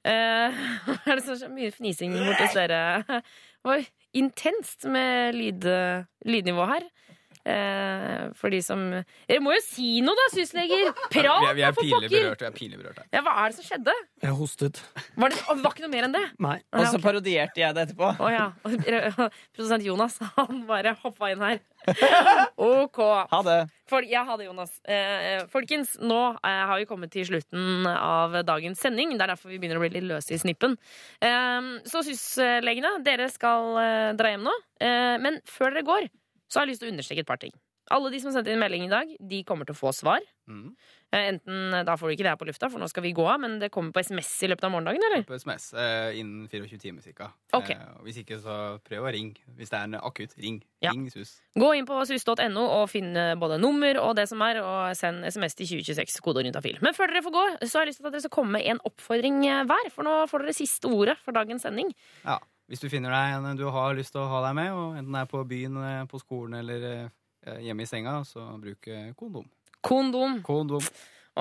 [0.03, 0.63] Eh,
[1.07, 3.21] er det så mye fnising borte hos dere?
[3.63, 5.67] Var intenst med lyd,
[6.27, 6.89] lydnivå her.
[7.43, 8.79] Eh, for de som
[9.27, 10.93] Dere må jo si noe, da, sysleger!
[11.11, 12.13] Prat, vi er, vi da, for pinlig pokker!
[12.29, 12.43] berørt.
[12.43, 13.07] Vi er pinlig berørt her.
[13.11, 13.95] Ja, hva er det som skjedde?
[14.23, 14.79] Jeg hostet.
[15.19, 16.23] Var det, var ikke noe mer enn det?
[16.43, 16.55] Nei.
[16.61, 18.13] Ja, Og så parodierte jeg det etterpå.
[18.23, 18.47] Oh, ja.
[19.57, 21.59] Produsent Jonas, han bare hoppa inn her.
[22.63, 23.01] OK.
[23.33, 23.59] Ha det.
[23.91, 24.77] For, ja, ha det, Jonas.
[24.87, 29.17] Eh, folkens, nå eh, har vi kommet til slutten av dagens sending.
[29.17, 30.77] Det er derfor vi begynner å bli litt løse i snippen.
[31.19, 31.59] Eh,
[31.91, 34.55] så syslegene, dere skal eh, dra hjem nå.
[34.79, 36.07] Eh, men før dere går,
[36.53, 37.55] så har jeg lyst til å understreke et par ting.
[37.91, 40.23] Alle de som har sendt inn melding i dag, de kommer til å få svar.
[40.47, 40.75] Mm.
[41.13, 43.25] Eh, enten Da får du ikke det her på lufta, for nå skal vi gå
[43.27, 45.25] av, men det kommer på SMS i løpet av morgendagen, eller?
[45.27, 47.31] På SMS eh, innen 24 timer cirka.
[47.51, 47.73] Ok.
[47.75, 49.43] Eh, hvis ikke, så prøv å ringe.
[49.57, 50.61] Hvis det er en akutt, ring.
[50.83, 50.93] Ja.
[50.95, 51.35] Ring SUS.
[51.59, 55.59] Gå inn på sus.no og finn både nummer og det som er, og send SMS
[55.59, 56.79] til 2026, kodeord juntafil.
[56.83, 58.71] Men før dere får gå, så har jeg lyst til at dere skal komme med
[58.71, 61.91] en oppfordring eh, hver, for nå får dere siste ordet for dagens sending.
[62.23, 62.39] Ja.
[62.67, 65.15] Hvis du finner deg en du har lyst til å ha deg med, og enten
[65.15, 69.11] det er på byen, eh, på skolen eller eh, hjemme i senga, så bruk eh,
[69.19, 69.49] kondom.
[69.83, 70.39] Kondom.
[70.47, 70.85] Kondom.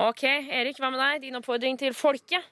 [0.03, 1.23] Ok, Erik, hva med deg?
[1.27, 2.43] Din oppfordring til folket?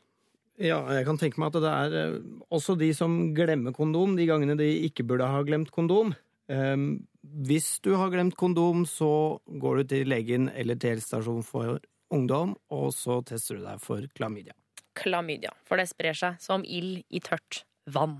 [0.62, 2.18] Ja, jeg kan tenke meg at det er eh,
[2.54, 6.14] også de som glemmer kondom de gangene de ikke burde ha glemt kondom.
[6.52, 11.80] Ehm, hvis du har glemt kondom, så går du til legen eller til helsestasjonen for
[12.12, 14.54] ungdom, og så tester du deg for klamydia.
[14.98, 15.54] Klamydia.
[15.66, 18.20] For det sprer seg som ild i tørt vann.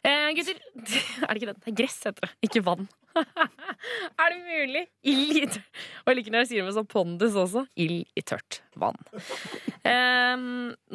[0.00, 0.56] Eh, gutter,
[1.26, 1.60] er det ikke det?
[1.60, 2.32] Det er gress, heter det.
[2.48, 2.88] Ikke vann.
[4.22, 4.84] er det mulig?
[5.10, 7.64] Ild i tørt Og jeg liker når jeg sier det med sånn pondus også.
[7.82, 8.96] Ild i tørt vann.
[9.84, 10.44] Eh,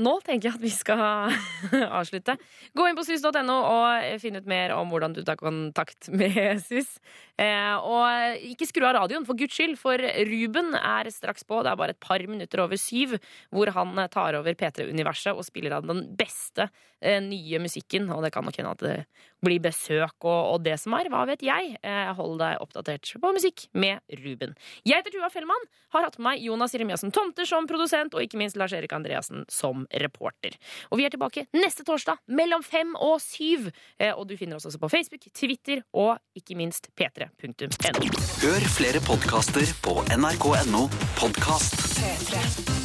[0.05, 1.03] nå tenker jeg at vi skal
[1.99, 2.37] avslutte.
[2.73, 6.95] Gå inn på sus.no og finn ut mer om hvordan du tar kontakt med SUS.
[7.41, 11.61] Eh, og ikke skru av radioen, for guds skyld, for Ruben er straks på.
[11.65, 13.17] Det er bare et par minutter over syv,
[13.53, 16.69] hvor han tar over P3-universet og spiller av den beste
[17.03, 18.07] eh, nye musikken.
[18.15, 19.03] Og det kan nok hende at det
[19.45, 21.09] blir besøk og, og det som er.
[21.13, 21.75] Hva vet jeg?
[21.85, 24.55] Eh, hold deg oppdatert på musikk med Ruben.
[24.87, 28.39] Jeg heter Tuva Fellmann, har hatt med meg Jonas Jeremiassen Tomter som produsent, og ikke
[28.41, 30.57] minst Lars Erik Andreassen som reporter.
[30.89, 33.69] Og vi er tilbake neste torsdag mellom fem og syv.
[33.99, 38.09] Eh, og du finner oss også på Facebook, Twitter og ikke minst p3.no.
[38.41, 40.87] Hør flere podkaster på nrk.no
[41.21, 41.79] podkast.
[41.99, 42.84] P3.